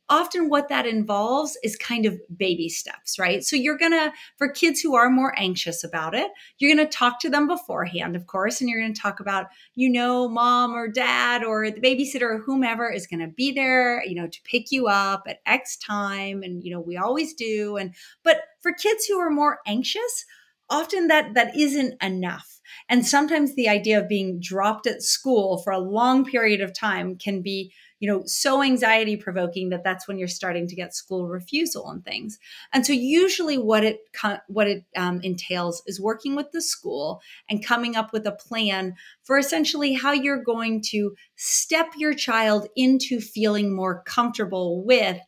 [0.10, 3.44] often what that involves is kind of baby steps, right?
[3.44, 6.98] So you're going to, for kids who are more anxious about it, you're going to
[6.98, 10.74] talk to them beforehand, of course, and you're going to talk about, you know, mom
[10.74, 14.42] or dad or the babysitter or whomever is going to be there, you know, to
[14.44, 16.44] pick you up at X time.
[16.44, 17.78] And, you know, we always do.
[17.78, 20.26] And, but for kids who are more anxious,
[20.70, 25.72] often that that isn't enough and sometimes the idea of being dropped at school for
[25.72, 30.18] a long period of time can be you know so anxiety provoking that that's when
[30.18, 32.40] you're starting to get school refusal and things.
[32.74, 34.00] And so usually what it
[34.48, 38.96] what it um, entails is working with the school and coming up with a plan
[39.24, 45.20] for essentially how you're going to step your child into feeling more comfortable with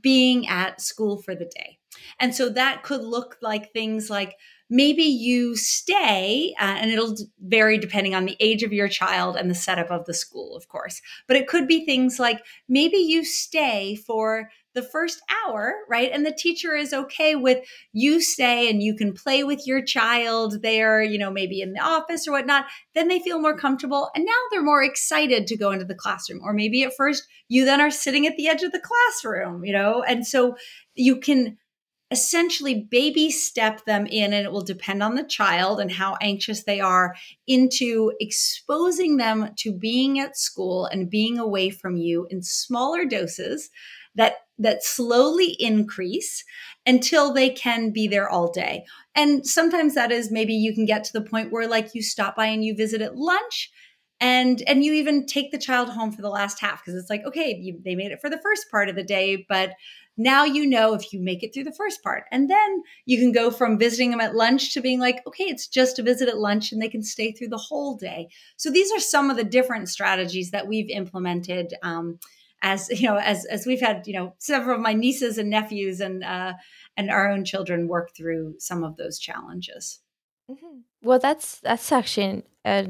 [0.00, 1.78] being at school for the day.
[2.18, 4.36] And so that could look like things like
[4.70, 9.50] maybe you stay, uh, and it'll vary depending on the age of your child and
[9.50, 11.00] the setup of the school, of course.
[11.28, 16.10] But it could be things like maybe you stay for the first hour, right?
[16.12, 20.62] And the teacher is okay with you stay and you can play with your child
[20.62, 22.66] there, you know, maybe in the office or whatnot.
[22.94, 26.40] Then they feel more comfortable and now they're more excited to go into the classroom.
[26.42, 29.72] Or maybe at first you then are sitting at the edge of the classroom, you
[29.72, 30.56] know, and so
[30.96, 31.56] you can
[32.10, 36.64] essentially baby step them in and it will depend on the child and how anxious
[36.64, 37.14] they are
[37.46, 43.70] into exposing them to being at school and being away from you in smaller doses
[44.14, 46.44] that that slowly increase
[46.86, 48.84] until they can be there all day.
[49.16, 52.36] And sometimes that is maybe you can get to the point where like you stop
[52.36, 53.72] by and you visit at lunch
[54.20, 57.24] and and you even take the child home for the last half because it's like
[57.26, 59.72] okay you, they made it for the first part of the day but
[60.16, 62.24] now you know if you make it through the first part.
[62.30, 65.66] And then you can go from visiting them at lunch to being like, okay, it's
[65.66, 68.28] just a visit at lunch and they can stay through the whole day.
[68.56, 71.74] So these are some of the different strategies that we've implemented.
[71.82, 72.18] Um,
[72.62, 76.00] as you know, as as we've had, you know, several of my nieces and nephews
[76.00, 76.54] and uh,
[76.96, 80.00] and our own children work through some of those challenges.
[80.50, 80.78] Mm-hmm.
[81.02, 82.88] Well, that's that's actually a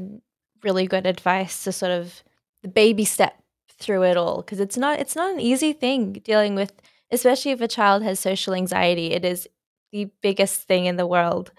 [0.63, 2.23] really good advice to sort of
[2.61, 3.41] the baby step
[3.77, 6.73] through it all because it's not it's not an easy thing dealing with
[7.11, 9.11] especially if a child has social anxiety.
[9.11, 9.47] It is
[9.91, 11.51] the biggest thing in the world.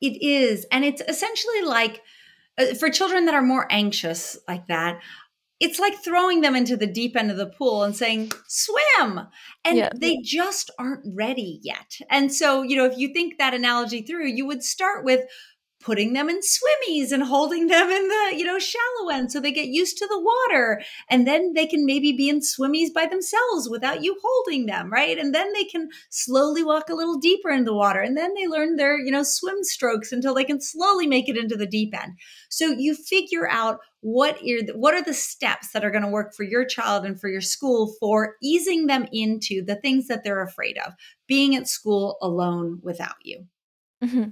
[0.00, 0.66] It is.
[0.72, 2.02] And it's essentially like
[2.58, 5.00] uh, for children that are more anxious like that,
[5.60, 9.20] it's like throwing them into the deep end of the pool and saying, swim.
[9.64, 9.90] And yeah.
[9.94, 11.98] they just aren't ready yet.
[12.10, 15.20] And so, you know, if you think that analogy through, you would start with,
[15.82, 19.52] putting them in swimmies and holding them in the you know shallow end so they
[19.52, 20.82] get used to the water.
[21.08, 25.18] And then they can maybe be in swimmies by themselves without you holding them right?
[25.18, 28.46] And then they can slowly walk a little deeper in the water and then they
[28.46, 31.94] learn their you know swim strokes until they can slowly make it into the deep
[32.00, 32.14] end.
[32.48, 36.08] So you figure out what are the, what are the steps that are going to
[36.08, 40.24] work for your child and for your school for easing them into the things that
[40.24, 40.92] they're afraid of
[41.28, 43.46] being at school alone without you.
[44.02, 44.30] Mm-hmm.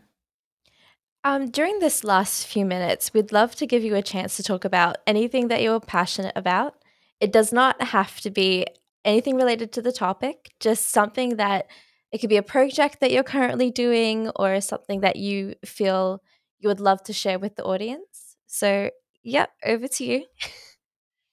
[1.23, 4.65] Um, during this last few minutes, we'd love to give you a chance to talk
[4.65, 6.77] about anything that you're passionate about.
[7.21, 8.67] It does not have to be
[9.05, 11.67] anything related to the topic, just something that
[12.11, 16.23] it could be a project that you're currently doing or something that you feel
[16.59, 18.37] you would love to share with the audience.
[18.47, 18.91] So,
[19.23, 20.25] yep, over to you.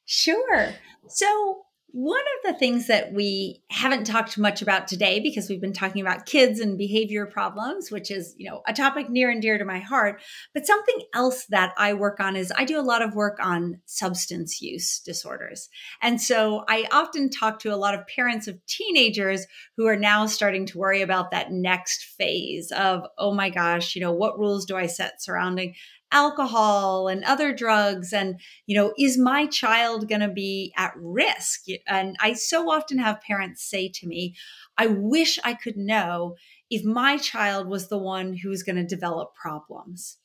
[0.09, 0.73] Sure.
[1.09, 5.71] So, one of the things that we haven't talked much about today because we've been
[5.71, 9.57] talking about kids and behavior problems, which is, you know, a topic near and dear
[9.57, 10.21] to my heart,
[10.53, 13.79] but something else that I work on is I do a lot of work on
[13.85, 15.69] substance use disorders.
[16.01, 19.47] And so I often talk to a lot of parents of teenagers
[19.77, 24.01] who are now starting to worry about that next phase of, oh my gosh, you
[24.01, 25.73] know, what rules do I set surrounding
[26.11, 31.65] alcohol and other drugs and you know is my child going to be at risk?
[31.87, 34.35] And i so often have parents say to me
[34.77, 36.35] i wish i could know
[36.69, 40.17] if my child was the one who was going to develop problems.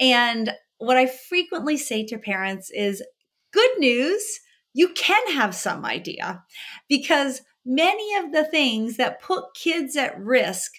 [0.00, 3.02] And what i frequently say to parents is
[3.52, 4.40] good news
[4.76, 6.44] you can have some idea.
[6.86, 10.72] Because many of the things that put kids at risk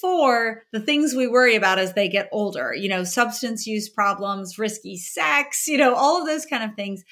[0.00, 4.58] for the things we worry about as they get older, you know, substance use problems,
[4.58, 7.02] risky sex, you know, all of those kind of things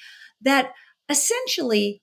[0.41, 0.71] that
[1.09, 2.01] essentially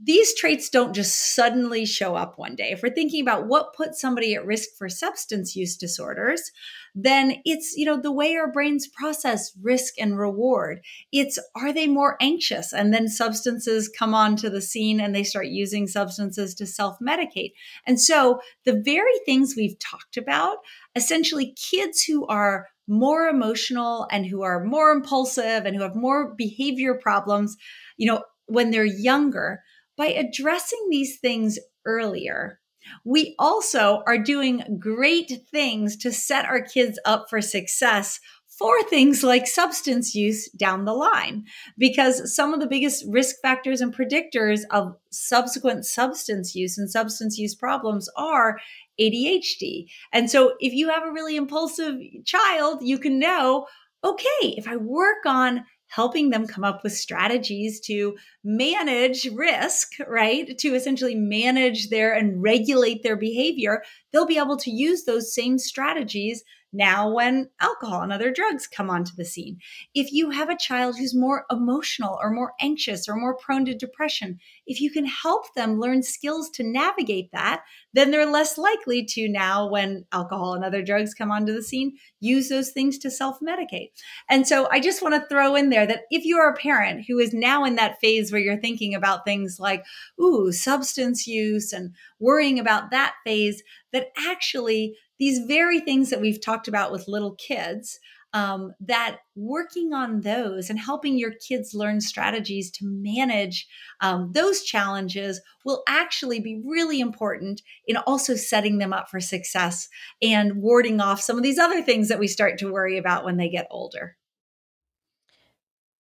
[0.00, 2.70] these traits don't just suddenly show up one day.
[2.70, 6.52] If we're thinking about what puts somebody at risk for substance use disorders,
[6.94, 10.80] then it's, you know, the way our brains process risk and reward.
[11.10, 12.72] It's are they more anxious?
[12.72, 17.52] And then substances come onto the scene and they start using substances to self medicate.
[17.84, 20.58] And so the very things we've talked about,
[20.94, 26.34] essentially kids who are more emotional and who are more impulsive and who have more
[26.36, 27.56] behavior problems,
[27.96, 29.60] you know, when they're younger,
[29.98, 32.60] by addressing these things earlier,
[33.04, 38.20] we also are doing great things to set our kids up for success
[38.58, 41.44] for things like substance use down the line.
[41.76, 47.38] Because some of the biggest risk factors and predictors of subsequent substance use and substance
[47.38, 48.58] use problems are
[49.00, 49.86] ADHD.
[50.12, 53.66] And so if you have a really impulsive child, you can know,
[54.02, 60.56] okay, if I work on helping them come up with strategies to manage risk, right?
[60.58, 63.82] To essentially manage their and regulate their behavior,
[64.12, 66.42] they'll be able to use those same strategies
[66.72, 69.58] now when alcohol and other drugs come onto the scene.
[69.94, 73.74] If you have a child who's more emotional or more anxious or more prone to
[73.74, 77.62] depression, if you can help them learn skills to navigate that,
[77.94, 81.96] then they're less likely to now, when alcohol and other drugs come onto the scene,
[82.20, 83.90] use those things to self medicate.
[84.28, 87.18] And so I just want to throw in there that if you're a parent who
[87.18, 89.84] is now in that phase where you're thinking about things like,
[90.20, 93.62] ooh, substance use and worrying about that phase,
[93.92, 97.98] that actually these very things that we've talked about with little kids
[98.34, 103.66] um, that working on those and helping your kids learn strategies to manage
[104.00, 109.88] um, those challenges will actually be really important in also setting them up for success
[110.20, 113.38] and warding off some of these other things that we start to worry about when
[113.38, 114.16] they get older.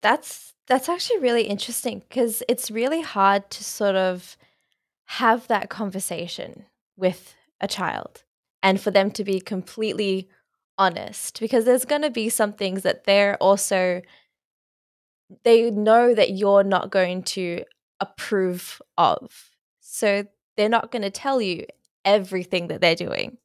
[0.01, 4.35] That's that's actually really interesting because it's really hard to sort of
[5.05, 6.65] have that conversation
[6.97, 8.23] with a child
[8.63, 10.29] and for them to be completely
[10.77, 14.01] honest because there's going to be some things that they're also
[15.43, 17.63] they know that you're not going to
[17.99, 19.51] approve of.
[19.81, 20.25] So
[20.55, 21.65] they're not going to tell you
[22.05, 23.37] everything that they're doing.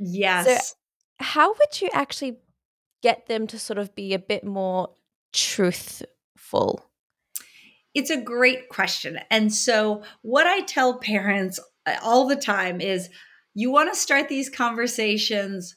[0.00, 0.46] Yes.
[0.46, 0.74] so
[1.20, 2.38] how would you actually
[3.00, 4.90] get them to sort of be a bit more
[5.32, 6.84] truthful?
[7.94, 13.08] It's a great question and so what i tell parents uh, all the time is
[13.54, 15.76] you want to start these conversations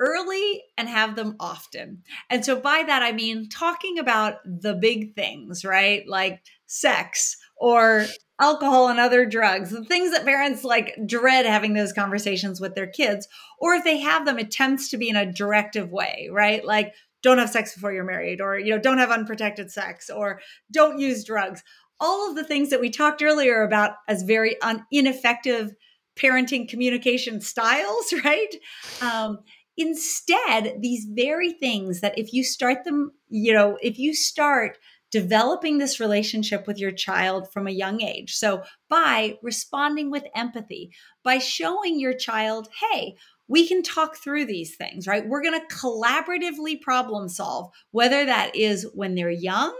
[0.00, 2.02] early and have them often.
[2.28, 6.02] And so by that, I mean talking about the big things, right?
[6.08, 8.06] Like sex or
[8.40, 12.88] alcohol and other drugs, the things that parents like dread having those conversations with their
[12.88, 13.28] kids.
[13.60, 16.64] Or if they have them, it tends to be in a directive way, right?
[16.64, 20.40] Like, don't have sex before you're married, or, you know, don't have unprotected sex, or
[20.72, 21.62] don't use drugs.
[22.00, 25.70] All of the things that we talked earlier about as very un- ineffective
[26.16, 28.54] parenting communication styles, right?
[29.00, 29.38] Um,
[29.76, 34.78] instead, these very things that if you start them, you know, if you start
[35.12, 38.34] developing this relationship with your child from a young age.
[38.34, 40.90] So, by responding with empathy,
[41.22, 43.14] by showing your child, hey,
[43.46, 45.28] we can talk through these things, right?
[45.28, 49.76] We're going to collaboratively problem solve, whether that is when they're young,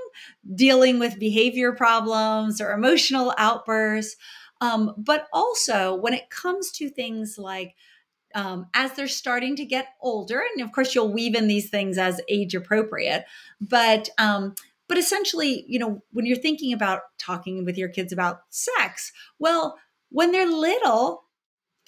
[0.54, 4.16] dealing with behavior problems or emotional outbursts,
[4.62, 7.74] um, but also when it comes to things like
[8.34, 11.98] um, as they're starting to get older, and of course you'll weave in these things
[11.98, 13.24] as age appropriate,
[13.60, 14.54] but um,
[14.88, 19.10] but essentially, you know, when you're thinking about talking with your kids about sex,
[19.40, 19.78] well,
[20.10, 21.24] when they're little,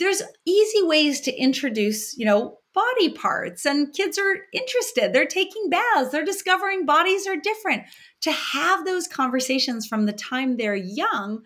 [0.01, 5.13] there's easy ways to introduce, you know, body parts and kids are interested.
[5.13, 7.85] They're taking baths, they're discovering bodies are different.
[8.23, 11.43] To have those conversations from the time they're young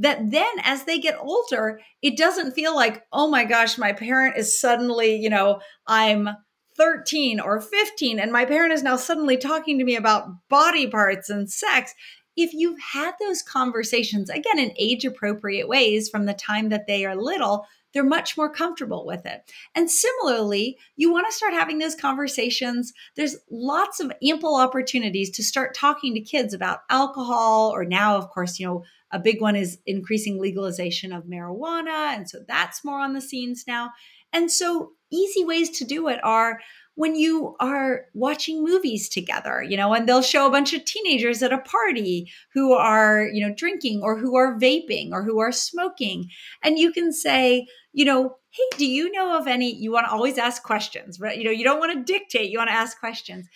[0.00, 4.36] that then as they get older, it doesn't feel like, oh my gosh, my parent
[4.36, 6.30] is suddenly, you know, I'm
[6.76, 11.28] 13 or 15 and my parent is now suddenly talking to me about body parts
[11.28, 11.94] and sex.
[12.34, 17.04] If you've had those conversations, again, in age appropriate ways from the time that they
[17.04, 19.42] are little, they're much more comfortable with it.
[19.74, 22.94] And similarly, you want to start having those conversations.
[23.16, 28.30] There's lots of ample opportunities to start talking to kids about alcohol, or now, of
[28.30, 32.14] course, you know, a big one is increasing legalization of marijuana.
[32.14, 33.90] And so that's more on the scenes now.
[34.32, 36.60] And so easy ways to do it are
[36.94, 41.42] when you are watching movies together, you know, and they'll show a bunch of teenagers
[41.42, 45.52] at a party who are, you know, drinking or who are vaping or who are
[45.52, 46.28] smoking.
[46.62, 49.74] And you can say, you know, hey, do you know of any?
[49.74, 51.38] You want to always ask questions, right?
[51.38, 53.48] You know, you don't want to dictate, you want to ask questions.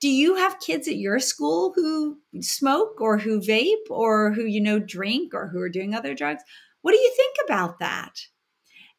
[0.00, 4.60] Do you have kids at your school who smoke or who vape or who, you
[4.60, 6.42] know, drink or who are doing other drugs?
[6.82, 8.12] What do you think about that?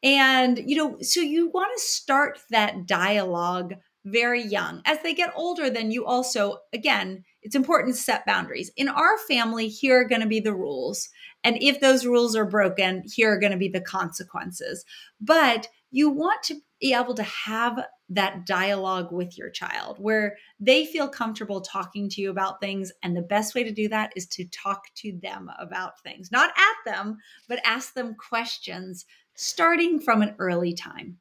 [0.03, 3.76] And, you know, so you want to start that dialogue
[4.06, 4.82] very young.
[4.86, 8.72] As they get older, then you also, again, it's important to set boundaries.
[8.78, 11.10] In our family, here are going to be the rules.
[11.44, 14.86] And if those rules are broken, here are going to be the consequences.
[15.19, 20.85] But you want to be able to have that dialogue with your child where they
[20.85, 22.91] feel comfortable talking to you about things.
[23.03, 26.51] And the best way to do that is to talk to them about things, not
[26.51, 27.18] at them,
[27.49, 29.05] but ask them questions
[29.35, 31.18] starting from an early time.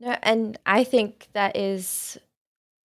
[0.00, 2.18] No, and I think that is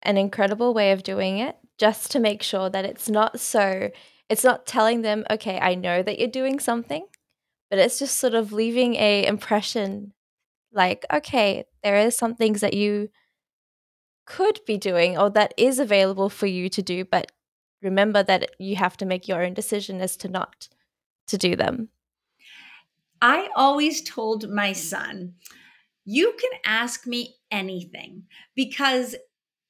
[0.03, 3.91] an incredible way of doing it just to make sure that it's not so
[4.29, 7.05] it's not telling them okay i know that you're doing something
[7.75, 10.13] but it's just sort of leaving a impression
[10.73, 13.09] like okay there is some things that you
[14.27, 17.33] could be doing or that is available for you to do but
[17.83, 20.69] remember that you have to make your own decision as to not
[21.27, 21.89] to do them.
[23.21, 25.35] I always told my son,
[26.05, 28.25] you can ask me anything
[28.55, 29.17] because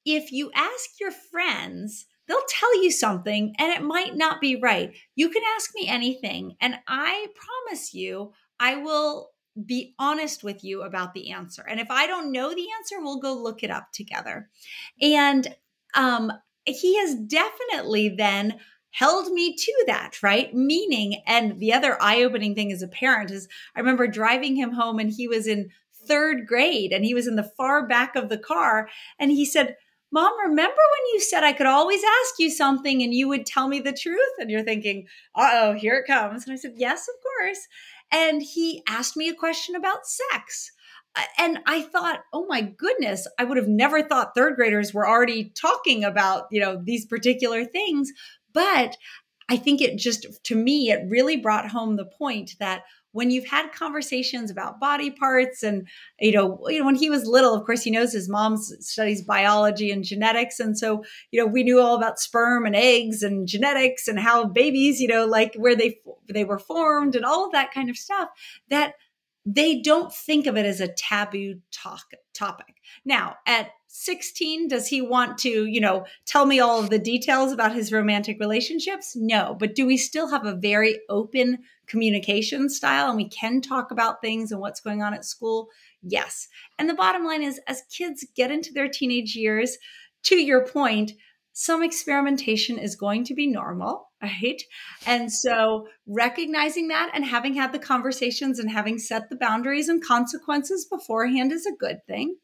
[0.05, 4.93] if you ask your friends, they'll tell you something and it might not be right.
[5.15, 9.31] You can ask me anything, and I promise you, I will
[9.65, 11.65] be honest with you about the answer.
[11.67, 14.49] And if I don't know the answer, we'll go look it up together.
[15.01, 15.47] And
[15.95, 16.31] um,
[16.65, 18.59] he has definitely then
[18.91, 20.53] held me to that, right?
[20.53, 24.71] Meaning, and the other eye opening thing as a parent is I remember driving him
[24.71, 25.69] home and he was in
[26.05, 28.89] third grade and he was in the far back of the car.
[29.19, 29.75] And he said,
[30.11, 33.67] Mom, remember when you said I could always ask you something and you would tell
[33.67, 34.33] me the truth?
[34.39, 36.45] And you're thinking, uh oh, here it comes.
[36.45, 37.67] And I said, Yes, of course.
[38.11, 40.71] And he asked me a question about sex
[41.37, 45.51] and I thought, oh my goodness, I would have never thought third graders were already
[45.55, 48.11] talking about, you know, these particular things.
[48.53, 48.97] But
[49.47, 52.83] I think it just, to me, it really brought home the point that
[53.15, 55.87] when you've had conversations about body parts and
[56.19, 59.21] you know you know when he was little of course he knows his mom studies
[59.21, 61.01] biology and genetics and so
[61.31, 65.07] you know we knew all about sperm and eggs and genetics and how babies you
[65.07, 65.97] know like where they
[66.27, 68.27] they were formed and all of that kind of stuff
[68.69, 68.95] that
[69.45, 72.75] they don't think of it as a taboo talk, topic.
[73.05, 77.51] Now, at 16, does he want to, you know, tell me all of the details
[77.51, 79.15] about his romantic relationships?
[79.15, 79.55] No.
[79.57, 84.21] But do we still have a very open communication style and we can talk about
[84.21, 85.69] things and what's going on at school?
[86.01, 86.47] Yes.
[86.77, 89.77] And the bottom line is, as kids get into their teenage years,
[90.23, 91.13] to your point,
[91.53, 94.61] some experimentation is going to be normal, right?
[95.07, 100.03] And so recognizing that and having had the conversations and having set the boundaries and
[100.03, 102.35] consequences beforehand is a good thing.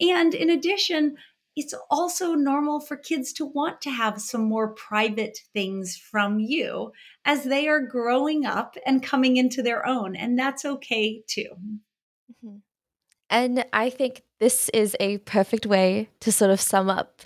[0.00, 1.16] And in addition,
[1.58, 6.92] it's also normal for kids to want to have some more private things from you
[7.24, 10.14] as they are growing up and coming into their own.
[10.14, 11.48] And that's okay too.
[12.32, 12.58] Mm-hmm.
[13.28, 17.22] And I think this is a perfect way to sort of sum up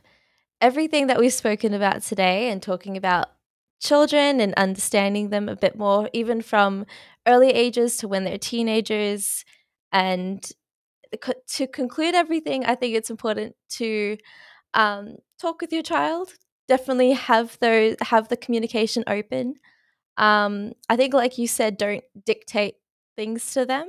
[0.63, 3.27] everything that we've spoken about today and talking about
[3.81, 6.87] children and understanding them a bit more, even from
[7.27, 9.45] early ages to when they're teenagers.
[9.93, 10.43] And
[11.49, 14.17] to conclude everything, I think it's important to
[14.75, 16.33] um, talk with your child.
[16.69, 19.55] Definitely have those have the communication open.
[20.17, 22.75] Um, I think, like you said, don't dictate
[23.17, 23.87] things to them.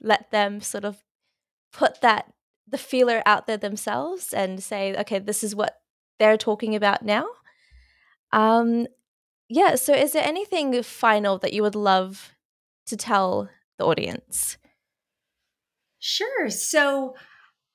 [0.00, 1.02] Let them sort of
[1.72, 2.32] put that
[2.68, 5.80] the feeler out there themselves and say, okay, this is what
[6.18, 7.26] they're talking about now.
[8.32, 8.86] Um,
[9.48, 12.32] yeah, so is there anything final that you would love
[12.86, 13.48] to tell
[13.78, 14.58] the audience?
[16.06, 16.50] Sure.
[16.50, 17.16] So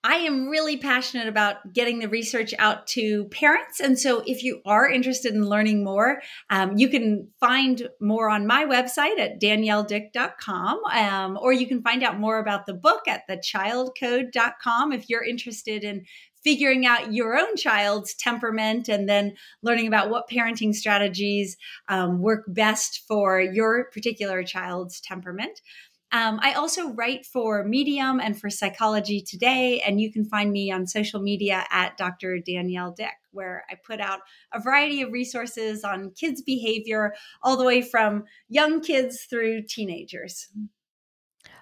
[0.05, 3.81] I am really passionate about getting the research out to parents.
[3.81, 8.47] And so, if you are interested in learning more, um, you can find more on
[8.47, 13.27] my website at danielledick.com, um, or you can find out more about the book at
[13.29, 16.05] thechildcode.com if you're interested in
[16.43, 21.57] figuring out your own child's temperament and then learning about what parenting strategies
[21.89, 25.61] um, work best for your particular child's temperament.
[26.13, 30.71] Um, I also write for Medium and for Psychology Today, and you can find me
[30.71, 32.39] on social media at Dr.
[32.39, 34.19] Danielle Dick, where I put out
[34.53, 40.49] a variety of resources on kids' behavior, all the way from young kids through teenagers.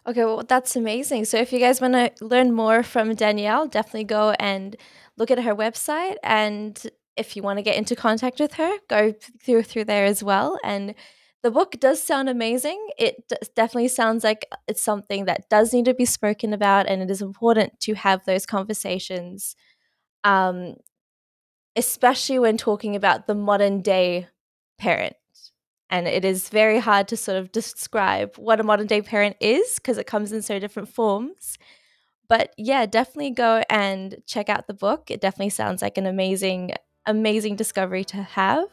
[0.07, 1.25] Okay, well, that's amazing.
[1.25, 4.75] So, if you guys want to learn more from Danielle, definitely go and
[5.17, 6.15] look at her website.
[6.23, 6.81] And
[7.15, 9.13] if you want to get into contact with her, go
[9.43, 10.57] through through there as well.
[10.63, 10.95] And
[11.41, 12.89] the book does sound amazing.
[12.97, 17.09] It definitely sounds like it's something that does need to be spoken about, and it
[17.09, 19.55] is important to have those conversations,
[20.23, 20.75] um,
[21.75, 24.27] especially when talking about the modern day
[24.77, 25.15] parent.
[25.89, 29.75] And it is very hard to sort of describe what a modern day parent is
[29.75, 31.57] because it comes in so different forms.
[32.27, 35.09] But yeah, definitely go and check out the book.
[35.09, 36.73] It definitely sounds like an amazing,
[37.07, 38.67] amazing discovery to have.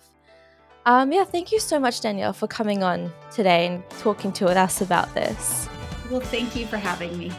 [0.87, 4.81] Um, yeah, thank you so much, Danielle, for coming on today and talking to us
[4.81, 5.69] about this.
[6.13, 7.33] Well, thank you for having me.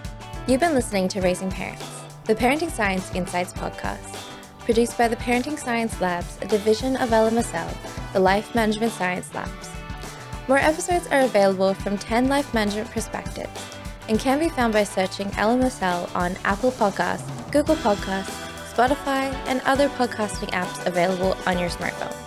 [0.48, 1.86] You've been listening to Raising Parents,
[2.26, 4.22] the Parenting Science Insights podcast,
[4.65, 7.74] produced by the Parenting Science Labs, a division of LMSL,
[8.11, 9.69] the Life Management Science Labs.
[10.49, 13.78] More episodes are available from 10 life management perspectives
[14.10, 18.44] and can be found by searching LMSL on Apple Podcasts, Google Podcasts,
[18.74, 22.26] Spotify, and other podcasting apps available on your smartphone.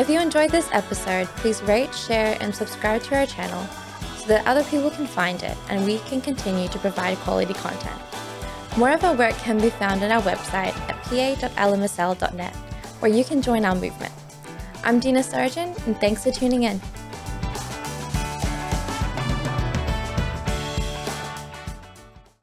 [0.00, 3.62] If you enjoyed this episode, please rate, share, and subscribe to our channel
[4.16, 8.00] so that other people can find it and we can continue to provide quality content.
[8.78, 12.56] More of our work can be found on our website at pa.lmsl.net,
[13.00, 14.14] where you can join our movement.
[14.84, 16.80] I'm Dina Sargeant, and thanks for tuning in.